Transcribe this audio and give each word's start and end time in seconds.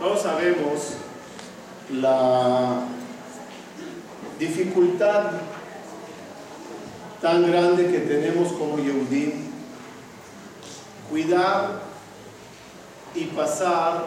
Todos 0.00 0.22
sabemos 0.22 0.94
la 1.92 2.84
dificultad 4.38 5.24
tan 7.20 7.46
grande 7.46 7.90
que 7.90 7.98
tenemos 7.98 8.50
como 8.54 8.78
Yehudim. 8.78 9.50
Cuidar 11.10 11.82
y 13.14 13.24
pasar 13.26 14.06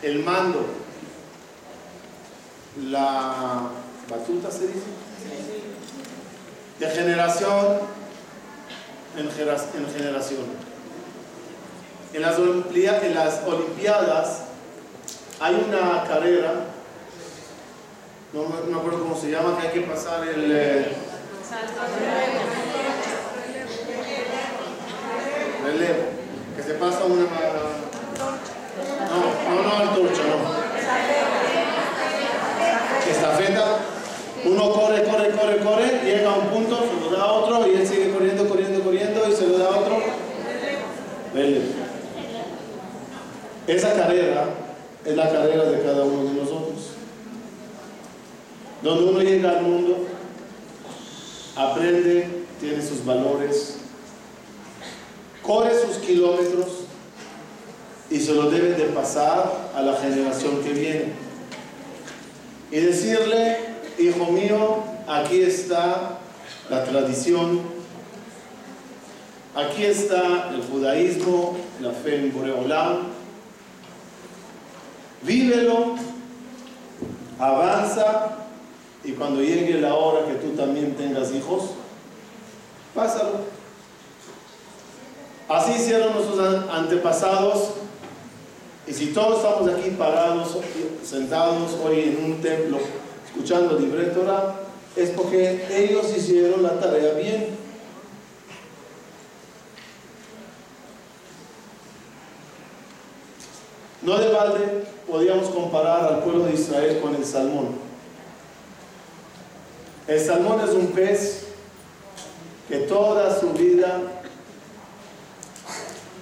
el 0.00 0.24
mando, 0.24 0.64
la 2.88 3.68
batuta 4.08 4.50
se 4.50 4.68
dice, 4.68 4.86
de 6.78 6.90
generación 6.92 7.78
en, 9.18 9.30
generación. 9.30 10.44
En 12.14 12.22
las, 12.22 12.38
en 12.38 13.14
las 13.14 13.42
Olimpiadas 13.46 14.45
hay 15.40 15.66
una 15.68 16.04
carrera, 16.04 16.52
no, 18.32 18.42
me 18.42 18.78
acuerdo 18.78 19.00
cómo 19.00 19.16
se 19.16 19.30
llama, 19.30 19.58
que 19.60 19.68
hay 19.68 19.74
que 19.74 19.80
pasar 19.82 20.26
el... 20.26 20.50
Eh, 20.50 20.92
relevo, 25.64 26.04
que 26.56 26.62
se 26.62 26.74
pasa 26.74 27.04
una... 27.04 27.24
No, 29.08 29.54
no, 29.54 29.62
no, 29.62 29.76
antorcha, 29.76 30.22
no. 30.22 30.66
Estafeta, 33.10 33.78
uno 34.44 34.72
corre, 34.72 35.04
corre, 35.04 35.30
corre, 35.30 35.58
corre, 35.58 36.00
llega 36.04 36.30
a 36.30 36.34
un 36.34 36.48
punto, 36.48 36.78
se 36.78 37.10
lo 37.10 37.16
da 37.16 37.24
a 37.24 37.32
otro 37.32 37.66
y 37.66 37.76
él 37.76 37.86
sigue 37.86 38.12
corriendo, 38.12 38.48
corriendo, 38.48 38.82
corriendo 38.82 39.28
y 39.28 39.32
se 39.32 39.46
lo 39.46 39.58
da 39.58 39.66
a 39.66 39.78
otro. 39.78 40.02
Relevo. 41.34 41.86
Esa 43.66 43.94
es 45.06 45.16
la 45.16 45.30
carrera 45.30 45.64
de 45.64 45.82
cada 45.82 46.04
uno 46.04 46.24
de 46.24 46.40
nosotros. 46.40 46.90
Donde 48.82 49.04
uno 49.04 49.20
llega 49.20 49.50
al 49.50 49.62
mundo, 49.62 50.06
aprende, 51.54 52.28
tiene 52.60 52.82
sus 52.82 53.04
valores, 53.04 53.78
corre 55.42 55.70
sus 55.80 55.98
kilómetros 55.98 56.66
y 58.10 58.18
se 58.18 58.34
lo 58.34 58.50
debe 58.50 58.70
de 58.74 58.86
pasar 58.86 59.70
a 59.74 59.80
la 59.80 59.94
generación 59.96 60.62
que 60.62 60.70
viene. 60.70 61.12
Y 62.70 62.80
decirle, 62.80 63.58
hijo 63.98 64.26
mío, 64.32 64.82
aquí 65.06 65.40
está 65.40 66.18
la 66.68 66.84
tradición, 66.84 67.60
aquí 69.54 69.84
está 69.84 70.50
el 70.52 70.62
judaísmo, 70.62 71.56
la 71.80 71.92
fe 71.92 72.16
en 72.16 72.32
Boreolam, 72.32 73.15
vívelo, 75.26 75.96
avanza 77.38 78.36
y 79.04 79.12
cuando 79.12 79.42
llegue 79.42 79.80
la 79.80 79.94
hora 79.94 80.24
que 80.26 80.34
tú 80.34 80.52
también 80.56 80.94
tengas 80.94 81.32
hijos, 81.32 81.70
pásalo. 82.94 83.56
Así 85.48 85.72
hicieron 85.72 86.14
nuestros 86.14 86.70
antepasados 86.70 87.70
y 88.86 88.92
si 88.92 89.08
todos 89.08 89.38
estamos 89.38 89.68
aquí 89.68 89.90
parados, 89.90 90.58
sentados 91.04 91.76
hoy 91.84 92.02
en 92.02 92.32
un 92.32 92.40
templo, 92.40 92.78
escuchando 93.26 93.78
libre 93.78 94.06
Torah, 94.06 94.60
es 94.94 95.10
porque 95.10 95.66
ellos 95.70 96.06
hicieron 96.16 96.62
la 96.62 96.80
tarea 96.80 97.14
bien. 97.14 97.56
No 104.02 104.18
de 104.18 104.28
balde 104.32 104.95
podíamos 105.06 105.48
comparar 105.50 106.12
al 106.12 106.22
pueblo 106.22 106.44
de 106.44 106.54
Israel 106.54 107.00
con 107.00 107.14
el 107.14 107.24
salmón. 107.24 107.68
El 110.06 110.20
salmón 110.20 110.60
es 110.60 110.70
un 110.70 110.88
pez 110.88 111.46
que 112.68 112.78
toda 112.78 113.38
su 113.38 113.50
vida 113.52 114.00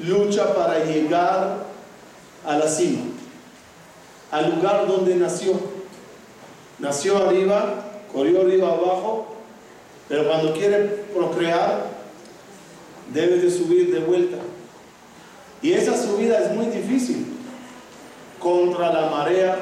lucha 0.01 0.55
para 0.55 0.85
llegar 0.85 1.65
a 2.45 2.59
la 2.59 2.69
cima, 2.69 3.05
al 4.31 4.55
lugar 4.55 4.87
donde 4.87 5.15
nació. 5.15 5.59
Nació 6.79 7.19
arriba, 7.19 7.85
corrió 8.13 8.43
arriba 8.43 8.69
abajo, 8.69 9.29
pero 10.09 10.27
cuando 10.29 10.53
quiere 10.53 10.79
procrear, 11.15 11.87
debe 13.13 13.39
de 13.39 13.51
subir 13.51 13.93
de 13.93 14.01
vuelta. 14.01 14.39
Y 15.63 15.73
esa 15.73 15.97
subida 15.97 16.41
es 16.41 16.55
muy 16.55 16.67
difícil 16.67 17.34
la 18.79 19.11
marea, 19.11 19.57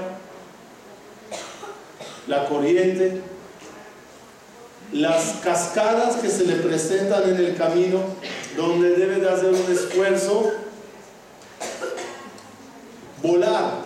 la 2.27 2.47
corriente, 2.47 3.21
las 4.93 5.37
cascadas 5.43 6.17
que 6.17 6.29
se 6.29 6.45
le 6.45 6.57
presentan 6.57 7.29
en 7.29 7.37
el 7.37 7.57
camino, 7.57 8.01
donde 8.57 8.91
debe 8.91 9.17
de 9.17 9.29
hacer 9.29 9.51
un 9.51 9.73
esfuerzo, 9.73 10.53
volar, 13.23 13.83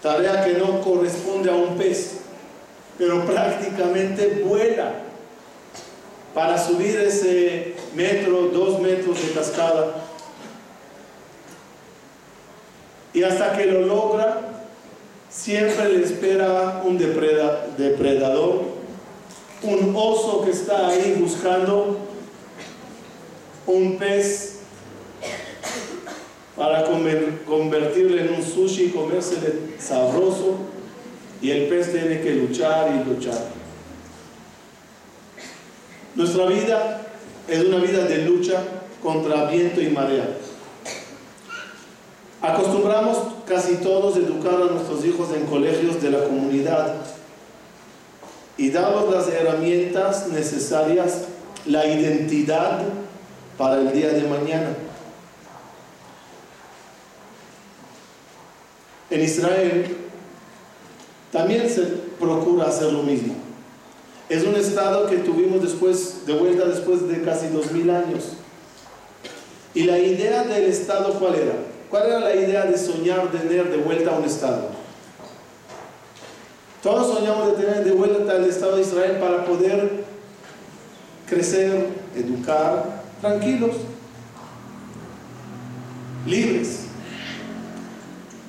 tarea 0.00 0.44
que 0.44 0.54
no 0.54 0.80
corresponde 0.80 1.50
a 1.50 1.54
un 1.54 1.76
pez, 1.76 2.18
pero 2.98 3.24
prácticamente 3.24 4.42
vuela 4.44 4.92
para 6.34 6.58
subir 6.58 6.98
ese 6.98 7.74
metro, 7.94 8.48
dos 8.48 8.80
metros 8.80 9.20
de 9.20 9.32
cascada 9.32 10.01
y 13.14 13.22
hasta 13.22 13.56
que 13.56 13.66
lo 13.66 13.82
logra, 13.82 14.40
siempre 15.28 15.88
le 15.92 16.04
espera 16.04 16.82
un 16.84 16.98
depredador, 16.98 18.62
un 19.62 19.94
oso 19.96 20.42
que 20.44 20.50
está 20.50 20.88
ahí 20.88 21.16
buscando 21.18 21.98
un 23.66 23.96
pez 23.98 24.60
para 26.56 26.84
convertirle 26.84 28.22
en 28.22 28.34
un 28.34 28.42
sushi, 28.42 28.90
comérsele 28.90 29.78
sabroso, 29.78 30.56
y 31.40 31.50
el 31.50 31.66
pez 31.66 31.92
tiene 31.92 32.20
que 32.20 32.34
luchar 32.34 32.90
y 32.94 33.08
luchar. 33.08 33.38
Nuestra 36.14 36.46
vida 36.46 37.00
es 37.48 37.64
una 37.64 37.78
vida 37.78 38.04
de 38.04 38.18
lucha 38.18 38.62
contra 39.02 39.46
viento 39.46 39.80
y 39.80 39.88
marea. 39.88 40.28
Acostumbramos 42.42 43.18
casi 43.46 43.76
todos 43.76 44.16
educar 44.16 44.54
a 44.54 44.72
nuestros 44.72 45.04
hijos 45.04 45.28
en 45.32 45.46
colegios 45.46 46.02
de 46.02 46.10
la 46.10 46.24
comunidad 46.24 46.96
y 48.56 48.70
damos 48.70 49.14
las 49.14 49.28
herramientas 49.28 50.26
necesarias, 50.26 51.26
la 51.66 51.86
identidad 51.86 52.82
para 53.56 53.80
el 53.80 53.92
día 53.92 54.08
de 54.08 54.22
mañana. 54.22 54.74
En 59.08 59.22
Israel 59.22 59.96
también 61.30 61.70
se 61.70 61.82
procura 62.18 62.66
hacer 62.66 62.92
lo 62.92 63.04
mismo. 63.04 63.34
Es 64.28 64.42
un 64.42 64.56
estado 64.56 65.06
que 65.06 65.18
tuvimos 65.18 65.62
después, 65.62 66.26
de 66.26 66.32
vuelta 66.32 66.64
después 66.64 67.06
de 67.06 67.22
casi 67.22 67.48
dos 67.48 67.70
mil 67.70 67.88
años. 67.88 68.32
Y 69.74 69.84
la 69.84 69.98
idea 69.98 70.42
del 70.42 70.64
estado, 70.64 71.14
¿cuál 71.20 71.36
era? 71.36 71.71
¿Cuál 71.92 72.06
era 72.06 72.20
la 72.20 72.34
idea 72.34 72.64
de 72.64 72.78
soñar 72.78 73.30
tener 73.30 73.70
de 73.70 73.76
vuelta 73.76 74.12
un 74.12 74.24
Estado? 74.24 74.70
Todos 76.82 77.18
soñamos 77.18 77.48
de 77.48 77.62
tener 77.62 77.84
de 77.84 77.92
vuelta 77.92 78.32
al 78.32 78.46
Estado 78.46 78.76
de 78.76 78.80
Israel 78.80 79.18
para 79.20 79.44
poder 79.44 80.02
crecer, 81.28 81.88
educar, 82.16 83.02
tranquilos, 83.20 83.72
libres. 86.26 86.86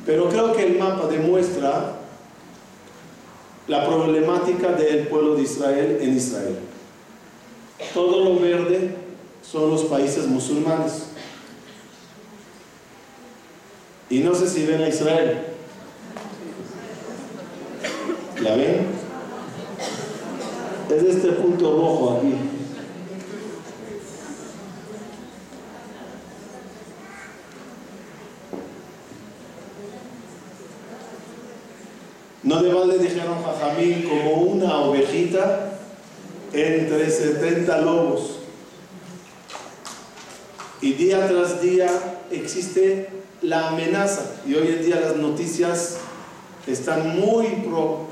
Pero 0.06 0.30
creo 0.30 0.54
que 0.54 0.66
el 0.66 0.80
mapa 0.80 1.08
demuestra 1.08 1.96
la 3.68 3.86
problemática 3.86 4.70
del 4.70 5.10
pueblo 5.10 5.36
de 5.36 5.42
Israel 5.42 5.98
en 6.00 6.16
Israel. 6.16 6.60
Todo 7.94 8.24
lo 8.24 8.40
verde 8.40 8.96
son 9.42 9.70
los 9.70 9.84
países 9.84 10.28
musulmanes. 10.28 11.08
Y 14.14 14.20
no 14.20 14.36
sé 14.36 14.48
si 14.48 14.64
ven 14.68 14.80
a 14.80 14.90
Israel. 14.90 15.40
¿La 18.44 18.56
ven? 18.56 18.86
Es 20.88 21.04
este 21.04 21.30
punto 21.30 21.72
rojo 21.72 22.20
aquí. 22.20 22.36
No 32.44 32.62
de 32.62 32.72
balde 32.72 33.00
dijeron 33.00 33.44
Jajamín 33.44 34.08
como 34.08 34.34
una 34.44 34.78
ovejita 34.82 35.80
entre 36.54 37.10
70 37.10 37.82
lobos. 37.82 38.38
Y 40.82 40.94
día 40.94 41.28
tras 41.28 41.64
día 41.64 41.90
existe 42.30 43.23
la 43.44 43.70
amenaza. 43.70 44.22
Y 44.48 44.56
hoy 44.56 44.68
en 44.70 44.86
día 44.86 45.00
las 45.00 45.18
noticias 45.18 45.98
están 46.66 47.20
muy 47.20 47.48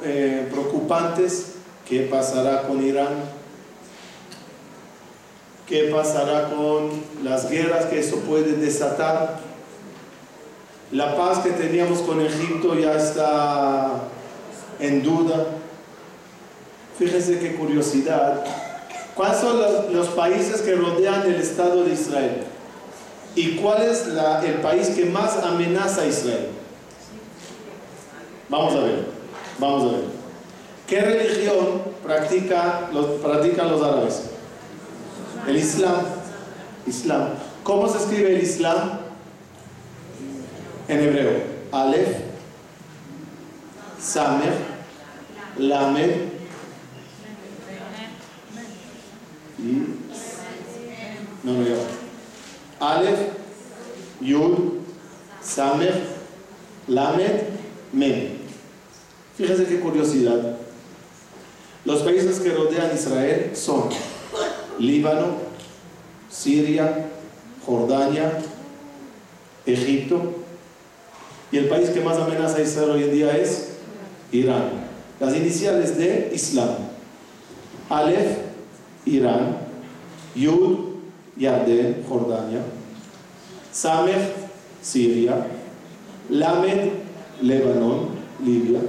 eh, 0.04 0.48
preocupantes. 0.52 1.54
¿Qué 1.88 2.02
pasará 2.02 2.64
con 2.64 2.84
Irán? 2.84 3.42
¿Qué 5.66 5.90
pasará 5.94 6.50
con 6.50 6.92
las 7.24 7.50
guerras 7.50 7.86
que 7.86 8.00
eso 8.00 8.18
puede 8.18 8.54
desatar? 8.54 9.40
La 10.92 11.16
paz 11.16 11.40
que 11.40 11.52
teníamos 11.52 12.00
con 12.00 12.20
Egipto 12.20 12.78
ya 12.78 12.96
está 12.96 13.92
en 14.80 15.02
duda. 15.02 15.48
Fíjense 17.00 17.40
qué 17.40 17.56
curiosidad. 17.56 18.44
¿Cuáles 19.16 19.38
son 19.38 19.94
los, 19.94 20.08
países 20.10 20.62
que 20.62 20.76
rodean 20.76 21.24
el 21.26 21.36
Estado 21.36 21.84
de 21.84 21.94
Israel? 21.94 22.44
¿Y 23.36 23.56
cuál 23.56 23.84
es 23.84 24.08
el 24.44 24.56
país 24.56 24.90
que 24.90 25.06
más 25.06 25.38
amenaza 25.38 26.02
a 26.02 26.06
Israel? 26.08 26.50
Vamos 28.50 28.76
a 28.76 28.80
ver, 28.82 29.06
vamos 29.58 29.84
a 29.84 29.98
ver. 29.98 30.06
¿Qué 30.88 31.00
religión 31.00 31.84
practica, 32.04 32.90
los, 32.92 33.22
practican 33.22 33.72
los 33.72 33.82
árabes? 33.82 34.24
El 35.48 35.56
Islam. 35.56 36.02
Islam. 36.86 37.30
¿Cómo 37.64 37.88
se 37.88 38.00
escribe 38.00 38.36
el 38.36 38.44
Islam? 38.44 39.00
En 40.90 41.00
hebreo. 41.00 41.52
Aleph, 41.72 42.18
Samer, 43.98 44.54
Lamed 45.58 46.32
y... 49.60 49.96
No, 51.44 51.54
no, 51.54 51.64
ya. 51.64 52.01
Aleph, 52.82 53.20
Yud, 54.20 54.82
Samer, 55.42 55.94
Lamed, 56.88 57.44
Mem. 57.94 58.30
Fíjense 59.38 59.66
qué 59.66 59.80
curiosidad. 59.80 60.58
Los 61.86 62.02
países 62.02 62.40
que 62.40 62.50
rodean 62.50 62.94
Israel 62.94 63.52
son 63.54 63.90
Líbano, 64.80 65.38
Siria, 66.30 67.08
Jordania, 67.66 68.40
Egipto. 69.66 70.34
Y 71.52 71.58
el 71.58 71.70
país 71.70 71.90
que 71.90 72.02
más 72.02 72.18
amenaza 72.18 72.58
a 72.58 72.62
Israel 72.62 72.92
hoy 72.92 73.04
en 73.04 73.12
día 73.12 73.38
es 73.38 73.74
Irán. 74.32 74.70
Las 75.20 75.36
iniciales 75.36 75.98
de 75.98 76.32
Islam. 76.34 76.70
Aleph, 77.90 78.38
Irán. 79.06 79.58
Yud, 80.34 80.91
Yarden, 81.42 82.06
Jordania. 82.08 82.62
Sameh, 83.72 84.32
Siria. 84.82 85.48
Lamed, 86.30 86.92
Líbano, 87.42 88.10
Libia. 88.46 88.82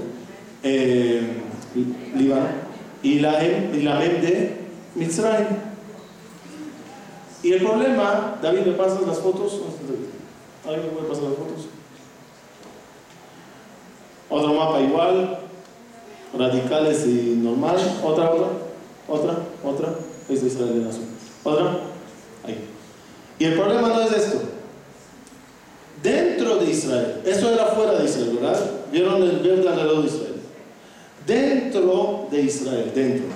Eh, 0.63 1.43
Líbano. 2.15 2.49
Y 3.03 3.19
Lamed 3.21 4.21
de 4.21 4.57
Mitzrayim. 4.95 5.57
Y 7.43 7.53
el 7.53 7.63
problema, 7.63 8.39
David, 8.41 8.67
¿me 8.67 8.73
pasas 8.73 9.03
las 9.07 9.19
fotos? 9.19 9.61
¿Alguien 10.65 10.87
me 10.87 10.93
puede 10.93 11.09
pasar 11.09 11.25
las 11.25 11.35
fotos? 11.35 11.67
Otro 14.31 14.55
mapa 14.55 14.81
igual, 14.81 15.39
radicales 16.39 17.05
y 17.07 17.41
normal. 17.43 17.77
Otra, 18.05 18.31
otra, 18.31 18.49
otra, 19.09 19.39
otra. 19.65 19.95
Este 20.29 20.47
es 20.47 20.55
Israel 20.55 20.83
en 20.83 20.87
azul. 20.87 21.05
Otra. 21.43 21.92
Y 23.39 23.45
el 23.45 23.55
problema 23.55 23.89
no 23.89 24.03
es 24.03 24.13
esto. 24.13 24.41
Dentro 26.03 26.57
de 26.57 26.71
Israel, 26.71 27.23
eso 27.25 27.51
era 27.53 27.67
fuera 27.67 27.95
de 27.95 28.05
Israel, 28.05 28.39
¿verdad? 28.41 28.71
Vieron 28.91 29.23
el 29.23 29.39
verde 29.39 29.69
alrededor 29.69 30.03
de 30.03 30.09
Israel. 30.09 30.35
Dentro 31.27 32.29
de 32.31 32.43
Israel, 32.43 32.93
dentro, 32.95 33.27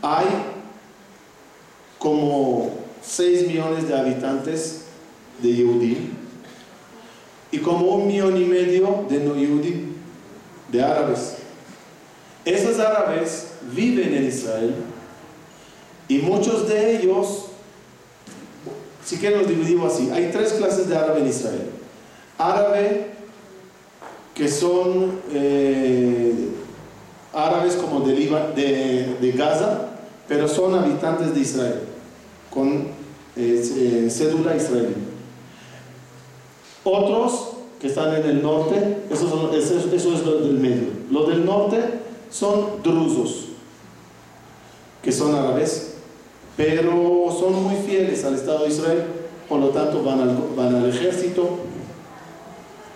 hay 0.00 0.26
como 1.98 2.70
6 3.02 3.48
millones 3.48 3.88
de 3.88 3.98
habitantes 3.98 4.84
de 5.42 5.54
Yehudi 5.54 6.10
y 7.50 7.58
como 7.58 7.94
un 7.94 8.06
millón 8.06 8.36
y 8.36 8.44
medio 8.44 9.06
de 9.08 9.20
no 9.20 9.34
Yehudi, 9.34 9.88
de 10.70 10.82
árabes. 10.82 11.36
Esos 12.44 12.78
árabes 12.78 13.48
viven 13.74 14.14
en 14.14 14.26
Israel 14.26 14.74
y 16.08 16.18
muchos 16.18 16.68
de 16.68 16.96
ellos, 16.96 17.47
si 19.08 19.16
que 19.16 19.30
los 19.30 19.48
dividimos 19.48 19.94
así, 19.94 20.10
hay 20.10 20.30
tres 20.30 20.52
clases 20.52 20.86
de 20.86 20.94
árabe 20.94 21.20
en 21.20 21.28
Israel. 21.28 21.70
Árabe 22.36 23.06
que 24.34 24.48
son 24.48 25.22
eh, 25.32 26.50
árabes 27.32 27.76
como 27.76 28.00
de, 28.00 29.16
de, 29.18 29.32
Gaza, 29.32 29.92
pero 30.28 30.46
son 30.46 30.74
habitantes 30.74 31.34
de 31.34 31.40
Israel 31.40 31.80
con 32.50 32.68
eh, 33.34 33.62
eh, 33.76 34.08
cédula 34.10 34.54
israelí. 34.54 34.94
Otros 36.84 37.52
que 37.80 37.86
están 37.86 38.14
en 38.14 38.24
el 38.24 38.42
norte, 38.42 39.04
eso, 39.10 39.50
es 39.54 40.22
lo 40.22 40.40
del 40.40 40.58
medio. 40.58 40.88
Los 41.10 41.28
del 41.28 41.46
norte 41.46 41.78
son 42.30 42.82
drusos, 42.84 43.46
que 45.02 45.12
son 45.12 45.34
árabes, 45.34 45.94
pero 46.58 47.34
son 47.38 47.62
muy 47.62 47.76
fieles 47.76 48.22
al 48.24 48.34
Estado 48.34 48.64
de 48.64 48.68
Israel, 48.68 49.04
por 49.48 49.60
lo 49.60 49.68
tanto 49.68 50.02
van 50.02 50.20
al, 50.20 50.36
van 50.54 50.74
al 50.74 50.90
ejército, 50.90 51.60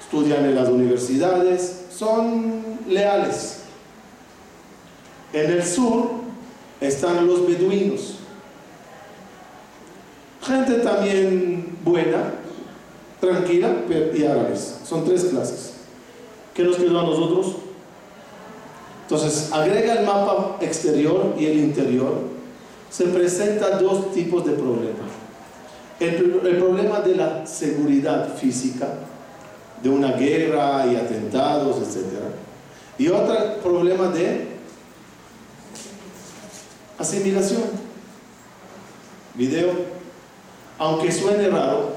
estudian 0.03 0.45
en 0.45 0.55
las 0.57 0.69
universidades, 0.69 1.87
son 1.91 2.63
leales. 2.87 3.61
En 5.33 5.51
el 5.51 5.65
sur 5.65 6.11
están 6.81 7.27
los 7.27 7.47
beduinos, 7.47 8.17
Gente 10.43 10.75
también 10.81 11.79
buena, 11.85 12.35
tranquila 13.21 13.77
y 14.13 14.25
árabes. 14.25 14.81
Son 14.85 15.05
tres 15.05 15.27
clases. 15.27 15.75
¿Qué 16.53 16.65
nos 16.65 16.77
quedó 16.77 16.99
a 16.99 17.05
nosotros? 17.05 17.57
Entonces, 19.03 19.53
agrega 19.53 20.01
el 20.01 20.07
mapa 20.07 20.57
exterior 20.61 21.35
y 21.39 21.47
el 21.47 21.59
interior. 21.59 22.32
Se 22.93 23.07
presentan 23.07 23.83
dos 23.83 24.13
tipos 24.13 24.45
de 24.45 24.53
problemas. 24.53 25.11
El, 25.99 26.59
problema 26.59 27.01
de 27.01 27.17
la 27.17 27.47
seguridad 27.47 28.35
física, 28.35 28.89
de 29.83 29.89
una 29.89 30.13
guerra 30.13 30.87
y 30.87 30.97
atentados, 30.97 31.79
etc. 31.79 32.07
Y 32.99 33.09
otro 33.09 33.61
problema 33.63 34.09
de 34.09 34.49
asimilación. 36.99 37.63
Video 39.35 40.03
aunque 40.83 41.13
suene 41.13 41.49
raro, 41.49 41.93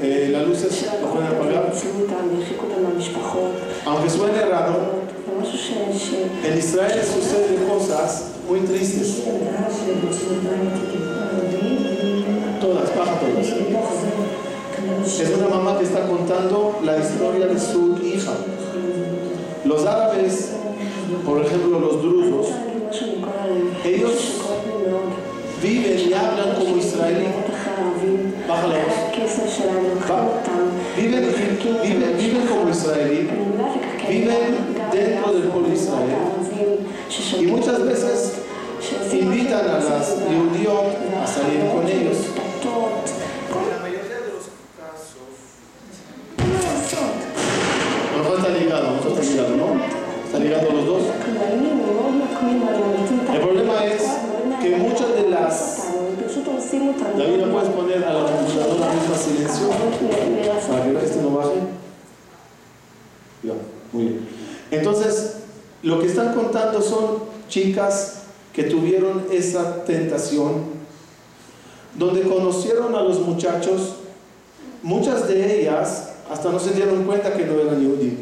eh, 0.00 0.28
la 0.32 0.42
luz. 0.42 0.64
Aunque 3.84 4.10
suene 4.10 4.44
raro, 4.46 5.01
en 6.44 6.58
Israel 6.58 7.00
suceden 7.02 7.66
cosas 7.68 8.32
muy 8.48 8.60
tristes. 8.60 9.22
Todas, 12.60 12.96
baja 12.96 13.20
todas. 13.20 13.46
Es 15.20 15.30
una 15.36 15.48
mamá 15.48 15.78
que 15.78 15.84
está 15.84 16.06
contando 16.06 16.78
la 16.84 16.98
historia 16.98 17.46
de 17.46 17.58
su 17.58 17.98
hija. 18.04 18.32
Los 19.64 19.84
árabes, 19.84 20.50
por 21.24 21.44
ejemplo 21.44 21.80
los 21.80 22.02
drusos, 22.02 22.54
ellos 23.84 24.42
viven 25.62 25.98
y 26.08 26.12
hablan 26.12 26.54
como 26.56 26.76
israelí. 26.76 27.26
Bájale. 28.48 28.76
Viven, 30.96 31.34
viven, 31.82 32.16
viven 32.18 32.46
como 32.46 32.68
israelí, 32.68 33.28
viven 34.08 34.61
dentro 34.92 35.32
del 35.32 35.44
pueblo 35.44 35.68
de 35.68 35.74
Israel 35.74 36.16
y 37.40 37.46
muchas 37.46 37.84
veces 37.84 38.32
invitan 39.12 39.68
a 39.68 39.78
las 39.78 40.16
judíos 40.26 40.84
a 41.22 41.26
salir 41.26 41.60
con 41.72 41.86
ellos. 41.88 42.18
En 42.62 43.70
la 43.70 43.78
mayoría 43.80 44.18
de 44.20 44.32
los 44.32 44.44
casos, 44.78 45.26
no 48.16 48.36
está 48.36 48.50
ligado, 48.50 48.88
está 48.96 49.22
ligado, 49.22 49.56
¿no? 49.56 49.66
¿Está 50.26 50.38
ligado 50.38 50.72
los 50.72 50.86
dos? 50.86 51.02
El 53.32 53.40
problema 53.40 53.84
es 53.84 54.02
que 54.60 54.76
muchas 54.76 55.14
de 55.14 55.28
las... 55.30 55.88
David, 57.18 57.44
¿no 57.44 57.52
puedes 57.52 57.68
poner 57.70 58.04
a 58.04 58.12
la 58.12 58.24
computadora 58.24 58.92
misma 58.94 59.16
silencio? 59.16 59.68
Para 60.68 60.82
que 60.84 60.90
este 61.04 61.22
no 61.22 61.30
baje. 61.36 61.81
Entonces, 64.72 65.34
lo 65.82 66.00
que 66.00 66.06
están 66.06 66.34
contando 66.34 66.80
son 66.80 67.18
chicas 67.48 68.22
que 68.54 68.64
tuvieron 68.64 69.26
esa 69.30 69.84
tentación 69.84 70.82
donde 71.94 72.22
conocieron 72.22 72.94
a 72.94 73.02
los 73.02 73.20
muchachos, 73.20 73.96
muchas 74.82 75.28
de 75.28 75.60
ellas 75.60 76.14
hasta 76.30 76.50
no 76.50 76.58
se 76.58 76.72
dieron 76.72 77.04
cuenta 77.04 77.34
que 77.34 77.44
no 77.44 77.60
eran 77.60 77.76
judíos. 77.76 78.14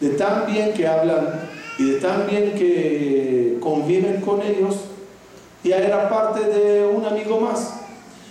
De 0.00 0.10
tan 0.10 0.46
bien 0.46 0.72
que 0.72 0.88
hablan 0.88 1.50
y 1.78 1.90
de 1.90 2.00
tan 2.00 2.26
bien 2.26 2.54
que 2.54 3.58
conviven 3.60 4.22
con 4.22 4.40
ellos, 4.40 4.76
ya 5.62 5.76
era 5.76 6.08
parte 6.08 6.40
de 6.40 6.86
un 6.86 7.04
amigo 7.04 7.38
más. 7.40 7.74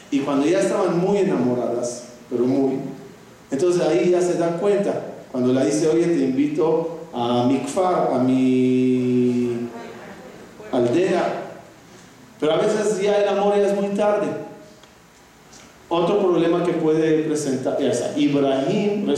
Y 0.10 0.20
cuando 0.22 0.48
ya 0.48 0.62
estaban 0.62 1.00
muy 1.00 1.20
enamoradas, 1.20 2.06
pero 2.28 2.46
muy, 2.46 2.80
entonces 3.52 3.84
ahí 3.84 4.10
ya 4.10 4.22
se 4.22 4.40
dan 4.40 4.58
cuenta. 4.58 5.10
Cuando 5.32 5.54
la 5.54 5.66
dice, 5.66 5.88
oye, 5.88 6.06
te 6.06 6.26
invito 6.26 6.93
a 7.14 7.46
mi 7.48 7.60
kfar, 7.60 8.10
a 8.14 8.20
mi 8.20 9.70
aldea. 10.72 11.42
Pero 12.40 12.54
a 12.54 12.58
veces 12.58 13.02
ya 13.02 13.18
el 13.18 13.30
amor 13.30 13.56
ya 13.56 13.68
es 13.68 13.76
muy 13.76 13.90
tarde. 13.96 14.28
Otro 15.90 16.20
problema 16.20 16.64
que 16.64 16.74
puede 16.74 17.24
presentar 17.24 17.82
es 17.82 18.04
Ibrahim, 18.18 19.14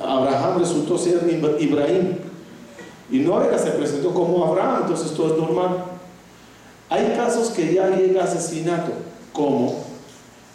Abraham 0.00 0.58
resultó 0.58 0.98
ser 0.98 1.20
Ibrahim. 1.60 2.16
Y 3.10 3.18
no 3.18 3.42
era, 3.42 3.58
se 3.58 3.70
presentó 3.70 4.12
como 4.12 4.44
Abraham, 4.44 4.82
entonces 4.82 5.12
todo 5.14 5.34
es 5.34 5.38
normal. 5.40 5.84
Hay 6.88 7.14
casos 7.16 7.50
que 7.50 7.72
ya 7.72 7.90
llega 7.90 8.24
asesinato, 8.24 8.92
como 9.32 9.84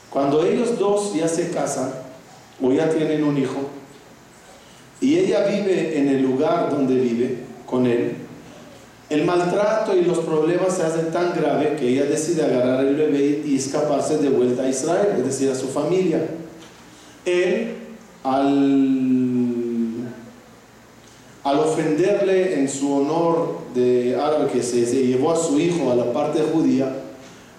cuando 0.09 0.43
ellos 0.45 0.77
dos 0.77 1.13
ya 1.13 1.27
se 1.27 1.51
casan 1.51 1.91
o 2.61 2.71
ya 2.71 2.89
tienen 2.89 3.23
un 3.23 3.37
hijo, 3.37 3.69
y 4.99 5.17
ella 5.17 5.45
vive 5.47 5.99
en 5.99 6.07
el 6.07 6.21
lugar 6.21 6.69
donde 6.71 6.95
vive 6.95 7.37
con 7.65 7.85
él, 7.85 8.15
el 9.09 9.23
maltrato 9.23 9.95
y 9.95 10.01
los 10.01 10.19
problemas 10.19 10.75
se 10.75 10.83
hacen 10.83 11.11
tan 11.11 11.33
grave 11.33 11.77
que 11.79 11.87
ella 11.87 12.05
decide 12.05 12.43
agarrar 12.43 12.83
el 12.83 12.95
bebé 12.95 13.41
y 13.45 13.55
escaparse 13.55 14.17
de 14.17 14.29
vuelta 14.29 14.63
a 14.63 14.69
Israel, 14.69 15.15
es 15.17 15.25
decir, 15.25 15.49
a 15.49 15.55
su 15.55 15.67
familia. 15.67 16.27
Él, 17.25 17.75
al, 18.23 18.57
ofenderle 21.45 22.59
en 22.59 22.67
su 22.67 22.93
honor 22.93 23.59
de 23.73 24.17
árabe 24.19 24.49
que 24.51 24.61
se, 24.61 24.85
se 24.85 25.07
llevó 25.07 25.31
a 25.31 25.37
su 25.37 25.57
hijo 25.57 25.89
a 25.89 25.95
la 25.95 26.11
parte 26.11 26.41
judía, 26.41 26.93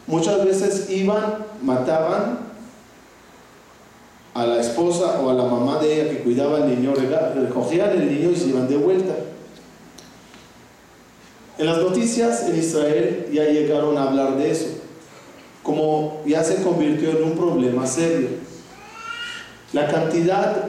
muchas 0.07 0.45
veces 0.45 0.91
iban, 0.91 1.47
mataban 1.63 2.48
a 4.39 4.47
la 4.47 4.61
esposa 4.61 5.21
o 5.21 5.31
a 5.31 5.35
la 5.35 5.43
mamá 5.43 5.81
de 5.81 5.93
ella 5.93 6.11
que 6.13 6.23
cuidaba 6.23 6.59
al 6.59 6.69
niño, 6.69 6.95
recogían 6.95 7.91
el 7.91 8.07
niño 8.07 8.31
y 8.31 8.37
se 8.37 8.47
iban 8.47 8.69
de 8.69 8.77
vuelta. 8.77 9.17
En 11.59 11.67
las 11.67 11.79
noticias 11.79 12.45
en 12.49 12.57
Israel 12.57 13.27
ya 13.33 13.47
llegaron 13.47 13.99
a 13.99 14.05
hablar 14.05 14.37
de 14.37 14.53
eso, 14.53 14.67
como 15.65 16.23
ya 16.25 16.45
se 16.45 16.63
convirtió 16.63 17.11
en 17.11 17.25
un 17.25 17.33
problema 17.33 17.85
serio. 17.85 18.29
La 19.73 19.89
cantidad 19.89 20.67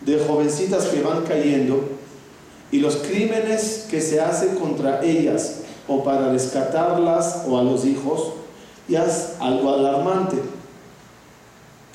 de 0.00 0.18
jovencitas 0.18 0.86
que 0.86 1.02
van 1.02 1.24
cayendo 1.24 1.84
y 2.72 2.80
los 2.80 2.96
crímenes 2.96 3.88
que 3.90 4.00
se 4.00 4.22
hacen 4.22 4.54
contra 4.54 5.04
ellas 5.04 5.64
o 5.86 6.02
para 6.02 6.32
rescatarlas 6.32 7.44
o 7.46 7.58
a 7.58 7.62
los 7.62 7.84
hijos 7.84 8.32
ya 8.88 9.04
es 9.04 9.34
algo 9.38 9.74
alarmante. 9.74 10.55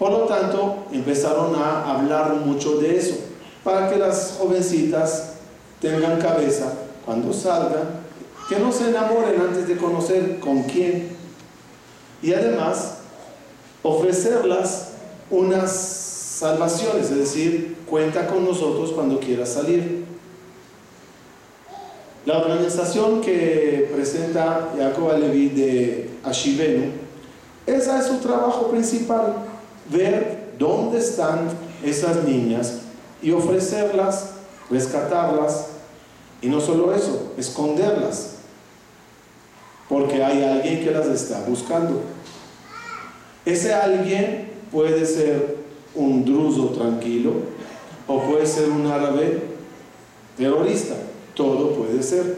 Por 0.02 0.10
lo 0.10 0.20
tanto, 0.22 0.86
empezaron 0.92 1.54
a 1.56 1.94
hablar 1.94 2.34
mucho 2.44 2.78
de 2.78 2.98
eso, 2.98 3.14
para 3.64 3.88
que 3.88 3.98
las 3.98 4.38
jovencitas 4.40 5.34
tengan 5.80 6.20
cabeza 6.20 6.74
cuando 7.06 7.32
salgan 7.32 8.02
que 8.50 8.58
no 8.58 8.72
se 8.72 8.90
enamoren 8.90 9.40
antes 9.40 9.68
de 9.68 9.78
conocer 9.78 10.40
con 10.40 10.64
quién. 10.64 11.10
Y 12.20 12.34
además, 12.34 12.96
ofrecerlas 13.84 14.94
unas 15.30 15.72
salvaciones, 15.72 17.12
es 17.12 17.18
decir, 17.18 17.78
cuenta 17.88 18.26
con 18.26 18.44
nosotros 18.44 18.94
cuando 18.94 19.20
quieras 19.20 19.50
salir. 19.50 20.04
La 22.26 22.40
organización 22.40 23.22
que 23.22 23.88
presenta 23.94 24.72
Jacob 24.76 25.12
Alevi 25.12 25.50
de 25.50 26.10
Ashivenu, 26.24 26.86
esa 27.68 28.00
es 28.00 28.08
su 28.08 28.18
trabajo 28.18 28.72
principal, 28.72 29.51
ver 29.92 30.54
dónde 30.58 31.00
están 31.00 31.50
esas 31.84 32.24
niñas 32.24 32.80
y 33.22 33.32
ofrecerlas, 33.32 34.32
rescatarlas, 34.70 35.68
y 36.42 36.48
no 36.48 36.60
solo 36.60 36.94
eso, 36.94 37.34
esconderlas 37.38 38.32
porque 39.92 40.24
hay 40.24 40.42
alguien 40.42 40.86
que 40.86 40.92
las 40.92 41.06
está 41.08 41.44
buscando. 41.46 42.02
Ese 43.46 43.74
alguien 43.74 44.50
puede 44.72 45.06
ser 45.06 45.58
un 45.94 46.24
druso 46.24 46.70
tranquilo 46.70 47.34
o 48.08 48.22
puede 48.22 48.46
ser 48.46 48.70
un 48.70 48.88
árabe 48.88 49.42
terrorista. 50.38 50.96
Todo 51.36 51.72
puede 51.76 52.02
ser. 52.02 52.38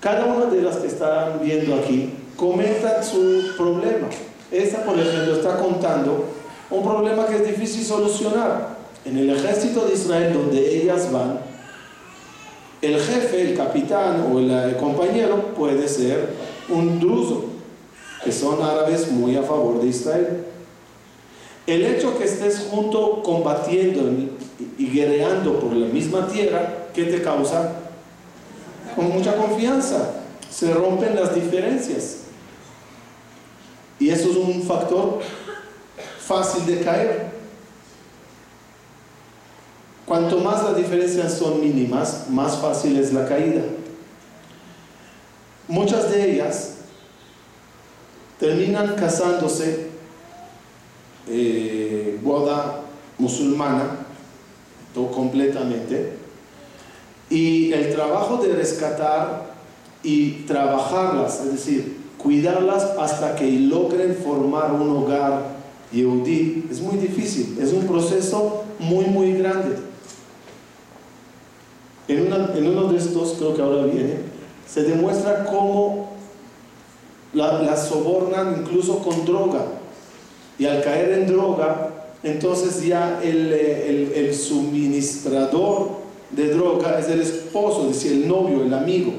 Cada 0.00 0.26
una 0.26 0.46
de 0.46 0.60
las 0.60 0.78
que 0.78 0.88
están 0.88 1.40
viendo 1.40 1.76
aquí 1.76 2.12
comenta 2.34 3.00
su 3.04 3.54
problema. 3.56 4.08
Esta, 4.52 4.84
por 4.84 4.98
ejemplo, 4.98 5.36
está 5.36 5.56
contando 5.56 6.26
un 6.70 6.84
problema 6.84 7.26
que 7.26 7.36
es 7.36 7.46
difícil 7.46 7.84
solucionar. 7.84 8.76
En 9.04 9.16
el 9.16 9.30
ejército 9.30 9.86
de 9.86 9.94
Israel, 9.94 10.32
donde 10.34 10.76
ellas 10.76 11.10
van, 11.10 11.40
el 12.82 12.98
jefe, 12.98 13.42
el 13.42 13.56
capitán 13.56 14.26
o 14.32 14.38
el 14.38 14.76
compañero 14.76 15.54
puede 15.56 15.88
ser 15.88 16.34
un 16.68 17.00
druso, 17.00 17.44
que 18.22 18.30
son 18.30 18.62
árabes 18.62 19.10
muy 19.10 19.36
a 19.36 19.42
favor 19.42 19.80
de 19.80 19.88
Israel. 19.88 20.44
El 21.66 21.84
hecho 21.84 22.18
que 22.18 22.24
estés 22.24 22.66
junto 22.70 23.22
combatiendo 23.22 24.02
y 24.78 24.88
guerreando 24.88 25.60
por 25.60 25.72
la 25.72 25.86
misma 25.86 26.26
tierra, 26.28 26.88
¿qué 26.92 27.04
te 27.04 27.22
causa? 27.22 27.72
Con 28.94 29.10
mucha 29.10 29.36
confianza. 29.36 30.14
Se 30.50 30.74
rompen 30.74 31.14
las 31.14 31.34
diferencias. 31.34 32.21
Y 34.02 34.10
eso 34.10 34.30
es 34.30 34.36
un 34.36 34.60
factor 34.64 35.20
fácil 36.18 36.66
de 36.66 36.80
caer. 36.80 37.30
Cuanto 40.04 40.38
más 40.38 40.64
las 40.64 40.76
diferencias 40.76 41.38
son 41.38 41.60
mínimas, 41.60 42.28
más 42.28 42.56
fácil 42.56 42.98
es 42.98 43.12
la 43.12 43.28
caída. 43.28 43.62
Muchas 45.68 46.10
de 46.10 46.32
ellas 46.32 46.78
terminan 48.40 48.96
casándose 48.96 49.90
eh, 51.28 52.18
boda 52.24 52.80
musulmana 53.18 53.98
todo 54.92 55.12
completamente 55.12 56.14
y 57.30 57.72
el 57.72 57.94
trabajo 57.94 58.38
de 58.38 58.52
rescatar 58.52 59.54
y 60.02 60.42
trabajarlas, 60.42 61.42
es 61.42 61.52
decir, 61.52 62.02
cuidarlas 62.22 62.84
hasta 62.98 63.34
que 63.34 63.50
logren 63.50 64.16
formar 64.16 64.72
un 64.72 64.90
hogar 64.96 65.62
yehudí 65.92 66.64
es 66.70 66.80
muy 66.80 66.96
difícil, 66.96 67.58
es 67.60 67.72
un 67.72 67.86
proceso 67.86 68.64
muy 68.78 69.06
muy 69.06 69.32
grande. 69.32 69.76
En, 72.08 72.66
uno 72.66 72.92
de 72.92 72.98
estos, 72.98 73.34
creo 73.38 73.54
que 73.54 73.62
ahora 73.62 73.84
viene, 73.84 74.16
se 74.68 74.82
demuestra 74.82 75.44
cómo 75.44 76.10
las 77.32 77.88
sobornan 77.88 78.58
incluso 78.60 78.98
con 78.98 79.24
droga. 79.24 79.64
Y 80.58 80.66
al 80.66 80.82
caer 80.82 81.12
en 81.12 81.26
droga, 81.26 81.90
entonces 82.22 82.84
ya 82.84 83.20
el, 83.22 83.52
el, 83.52 84.34
suministrador 84.34 85.88
de 86.30 86.50
droga 86.50 86.98
es 86.98 87.08
el 87.08 87.20
esposo, 87.20 87.88
es 87.88 87.94
decir, 87.94 88.12
el 88.12 88.28
novio, 88.28 88.62
el 88.62 88.74
amigo. 88.74 89.12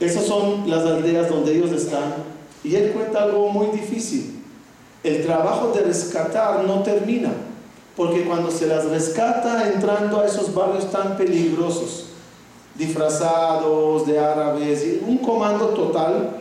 Esas 0.00 0.24
son 0.24 0.68
las 0.68 0.84
aldeas 0.84 1.28
donde 1.28 1.56
ellos 1.56 1.72
están. 1.72 2.14
Y 2.62 2.74
él 2.74 2.92
cuenta 2.92 3.22
algo 3.22 3.48
muy 3.48 3.68
difícil. 3.68 4.42
El 5.02 5.24
trabajo 5.24 5.72
de 5.72 5.82
rescatar 5.82 6.64
no 6.64 6.82
termina 6.82 7.32
porque 7.96 8.24
cuando 8.24 8.50
se 8.50 8.66
las 8.66 8.84
rescata 8.84 9.72
entrando 9.72 10.20
a 10.20 10.26
esos 10.26 10.54
barrios 10.54 10.90
tan 10.90 11.16
peligrosos, 11.16 12.08
disfrazados 12.74 14.06
de 14.06 14.18
árabes, 14.18 14.84
un 15.06 15.16
comando 15.18 15.68
total, 15.68 16.36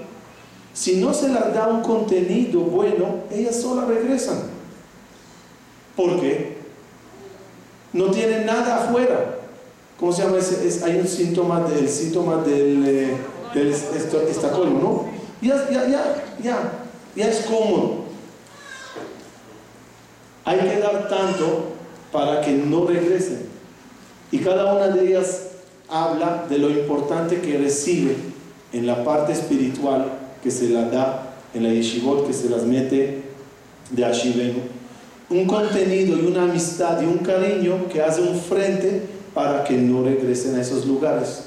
si 0.73 0.97
no 0.97 1.13
se 1.13 1.29
les 1.29 1.53
da 1.53 1.67
un 1.69 1.81
contenido 1.81 2.59
bueno, 2.59 3.19
ellas 3.31 3.55
solas 3.55 3.87
regresan. 3.87 4.43
¿Por 5.95 6.19
qué? 6.19 6.57
No 7.93 8.11
tienen 8.11 8.45
nada 8.45 8.83
afuera. 8.83 9.37
¿Cómo 9.97 10.11
se 10.11 10.23
llama? 10.23 10.37
Es, 10.37 10.83
hay 10.83 10.97
un 10.97 11.07
síntoma 11.07 11.61
del 11.61 11.87
síntoma 11.87 12.43
del, 12.43 12.83
eh, 12.85 13.17
del 13.55 13.73
¿no? 14.81 15.05
Ya, 15.41 15.69
ya, 15.69 15.87
ya, 15.87 16.23
ya, 16.43 16.71
ya 17.15 17.27
es 17.27 17.45
cómodo. 17.45 18.05
Hay 20.43 20.59
que 20.59 20.79
dar 20.79 21.07
tanto 21.09 21.73
para 22.11 22.41
que 22.41 22.51
no 22.51 22.85
regresen. 22.85 23.47
Y 24.31 24.39
cada 24.39 24.73
una 24.73 24.89
de 24.89 25.07
ellas 25.07 25.47
habla 25.89 26.45
de 26.49 26.57
lo 26.57 26.69
importante 26.69 27.41
que 27.41 27.57
recibe 27.57 28.15
en 28.73 28.85
la 28.85 29.03
parte 29.03 29.33
espiritual 29.33 30.11
que 30.43 30.51
se 30.51 30.69
la 30.69 30.89
da 30.89 31.33
en 31.53 31.63
la 31.63 31.69
yeshivot 31.69 32.27
que 32.27 32.33
se 32.33 32.49
las 32.49 32.63
mete 32.63 33.23
de 33.89 34.05
Ashivenu. 34.05 34.59
Un 35.29 35.45
contenido 35.45 36.17
y 36.17 36.25
una 36.25 36.43
amistad 36.43 37.01
y 37.01 37.05
un 37.05 37.19
cariño 37.19 37.87
que 37.87 38.01
hace 38.01 38.21
un 38.21 38.39
frente 38.39 39.01
para 39.33 39.63
que 39.63 39.75
no 39.75 40.03
regresen 40.03 40.55
a 40.55 40.61
esos 40.61 40.85
lugares. 40.85 41.45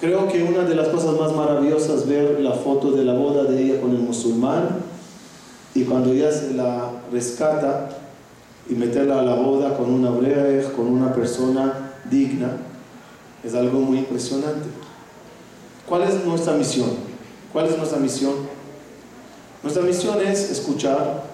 Creo 0.00 0.28
que 0.28 0.44
una 0.44 0.60
de 0.60 0.76
las 0.76 0.88
cosas 0.88 1.18
más 1.18 1.32
maravillosas 1.32 1.90
es 1.90 2.08
ver 2.08 2.38
la 2.40 2.52
foto 2.52 2.92
de 2.92 3.04
la 3.04 3.14
boda 3.14 3.44
de 3.44 3.60
ella 3.60 3.80
con 3.80 3.90
el 3.90 3.98
musulmán 3.98 4.68
y 5.74 5.82
cuando 5.82 6.12
ella 6.12 6.30
se 6.30 6.54
la 6.54 6.90
rescata 7.12 7.88
y 8.70 8.74
meterla 8.74 9.18
a 9.18 9.22
la 9.22 9.34
boda 9.34 9.76
con 9.76 9.90
una 9.90 10.10
brej, 10.10 10.70
con 10.72 10.86
una 10.86 11.12
persona 11.12 11.94
digna, 12.08 12.58
es 13.42 13.54
algo 13.54 13.80
muy 13.80 13.98
impresionante. 13.98 14.68
¿Cuál 15.88 16.04
es 16.04 16.24
nuestra 16.24 16.52
misión? 16.54 16.90
¿Cuál 17.52 17.66
es 17.66 17.76
nuestra 17.76 17.98
misión? 17.98 18.34
Nuestra 19.64 19.82
misión 19.82 20.20
es 20.24 20.48
escuchar, 20.50 21.24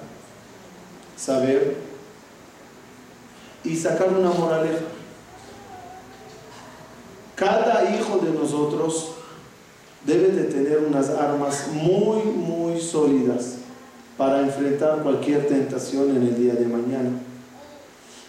saber 1.16 1.76
y 3.62 3.76
sacar 3.76 4.08
una 4.08 4.30
moraleja. 4.30 4.93
Cada 7.34 7.94
hijo 7.94 8.18
de 8.18 8.30
nosotros 8.30 9.12
debe 10.06 10.28
de 10.28 10.44
tener 10.44 10.78
unas 10.78 11.10
armas 11.10 11.68
muy, 11.72 12.22
muy 12.22 12.80
sólidas 12.80 13.56
para 14.16 14.40
enfrentar 14.40 15.02
cualquier 15.02 15.48
tentación 15.48 16.10
en 16.10 16.22
el 16.22 16.36
día 16.36 16.54
de 16.54 16.66
mañana. 16.66 17.10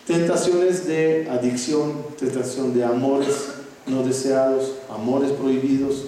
Tentaciones 0.08 0.88
de 0.88 1.28
adicción, 1.30 2.06
tentación 2.18 2.74
de 2.74 2.84
amores 2.84 3.56
no 3.88 4.04
deseados, 4.04 4.74
amores 4.90 5.32
prohibidos. 5.32 6.06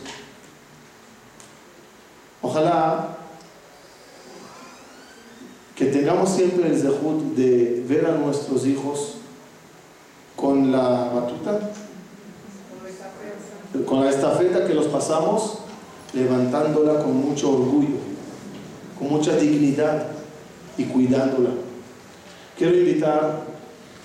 Ojalá 2.42 3.18
que 5.76 5.86
tengamos 5.86 6.30
siempre 6.30 6.70
el 6.70 6.80
zehut 6.80 7.36
de 7.36 7.84
ver 7.88 8.06
a 8.08 8.18
nuestros 8.18 8.66
hijos 8.66 9.16
con 10.36 10.72
la 10.72 11.12
batuta, 11.14 11.72
con 13.86 14.04
la 14.04 14.10
estafeta 14.10 14.66
que 14.66 14.74
los 14.74 14.88
pasamos, 14.88 15.60
levantándola 16.14 17.04
con 17.04 17.16
mucho 17.16 17.52
orgullo, 17.52 17.98
con 18.98 19.10
mucha 19.10 19.36
dignidad 19.36 20.08
y 20.78 20.86
cuidándola. 20.86 21.50
Quiero 22.58 22.76
invitar 22.76 23.44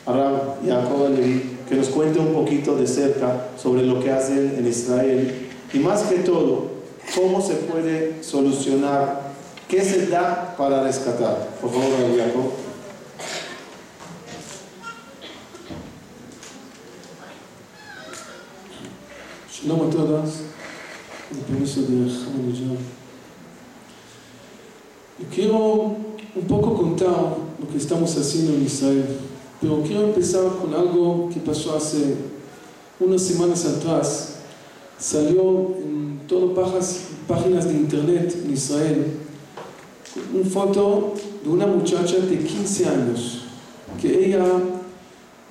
a 0.05 0.13
Rab 0.13 0.67
Jacob 0.67 1.09
Levi 1.11 1.59
que 1.69 1.77
nos 1.77 1.89
cuente 1.89 2.19
un 2.19 2.35
poquito 2.35 2.77
de 2.77 2.87
cerca 2.87 3.49
sobre 3.57 3.83
lo 3.83 4.01
que 4.01 4.11
hacen 4.11 4.57
en 4.59 4.67
Israel 4.67 5.49
y 5.73 5.79
más 5.79 6.03
que 6.03 6.17
todo, 6.17 6.67
cómo 7.15 7.41
se 7.41 7.55
puede 7.55 8.23
solucionar, 8.23 9.33
qué 9.69 9.83
se 9.83 10.09
da 10.09 10.55
para 10.59 10.83
rescatar. 10.83 11.49
Por 11.61 11.71
favor, 11.71 11.87
Jacob. 12.17 12.62
Shalom 19.63 19.87
a 19.87 19.91
todas, 19.91 20.41
el 21.31 21.39
permiso 21.39 21.83
de 21.83 21.87
Hamad 21.87 22.53
Yo 25.21 25.27
quiero 25.33 25.97
un 26.35 26.47
poco 26.49 26.75
contar 26.75 27.37
lo 27.61 27.69
que 27.71 27.79
estamos 27.79 28.17
haciendo 28.17 28.55
en 28.55 28.65
Israel, 28.65 29.07
pero 29.61 29.81
quiero 29.83 30.03
empezar 30.03 30.43
con 30.61 30.75
algo 30.75 31.29
que 31.33 31.39
pasó 31.39 31.77
hace 31.77 32.17
unas 32.99 33.23
semanas 33.23 33.65
atrás. 33.65 34.39
Salió 34.99 35.77
en 35.79 36.23
todas 36.27 37.03
páginas 37.29 37.67
de 37.67 37.75
internet 37.75 38.37
en 38.45 38.53
Israel 38.53 39.07
una 40.35 40.51
foto 40.51 41.15
de 41.45 41.49
una 41.49 41.69
muchacha 41.69 42.17
de 42.17 42.39
15 42.39 42.87
años, 42.89 43.45
que 44.01 44.27
ella 44.27 44.45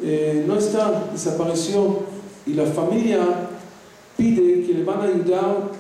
eh, 0.02 0.44
no 0.46 0.58
está, 0.58 1.10
desapareció, 1.14 2.00
y 2.46 2.54
la 2.54 2.66
familia 2.66 3.51
pide 4.22 4.64
que 4.64 4.74
le 4.74 4.84
van 4.84 5.02
a 5.02 5.06
ayudar 5.06 5.72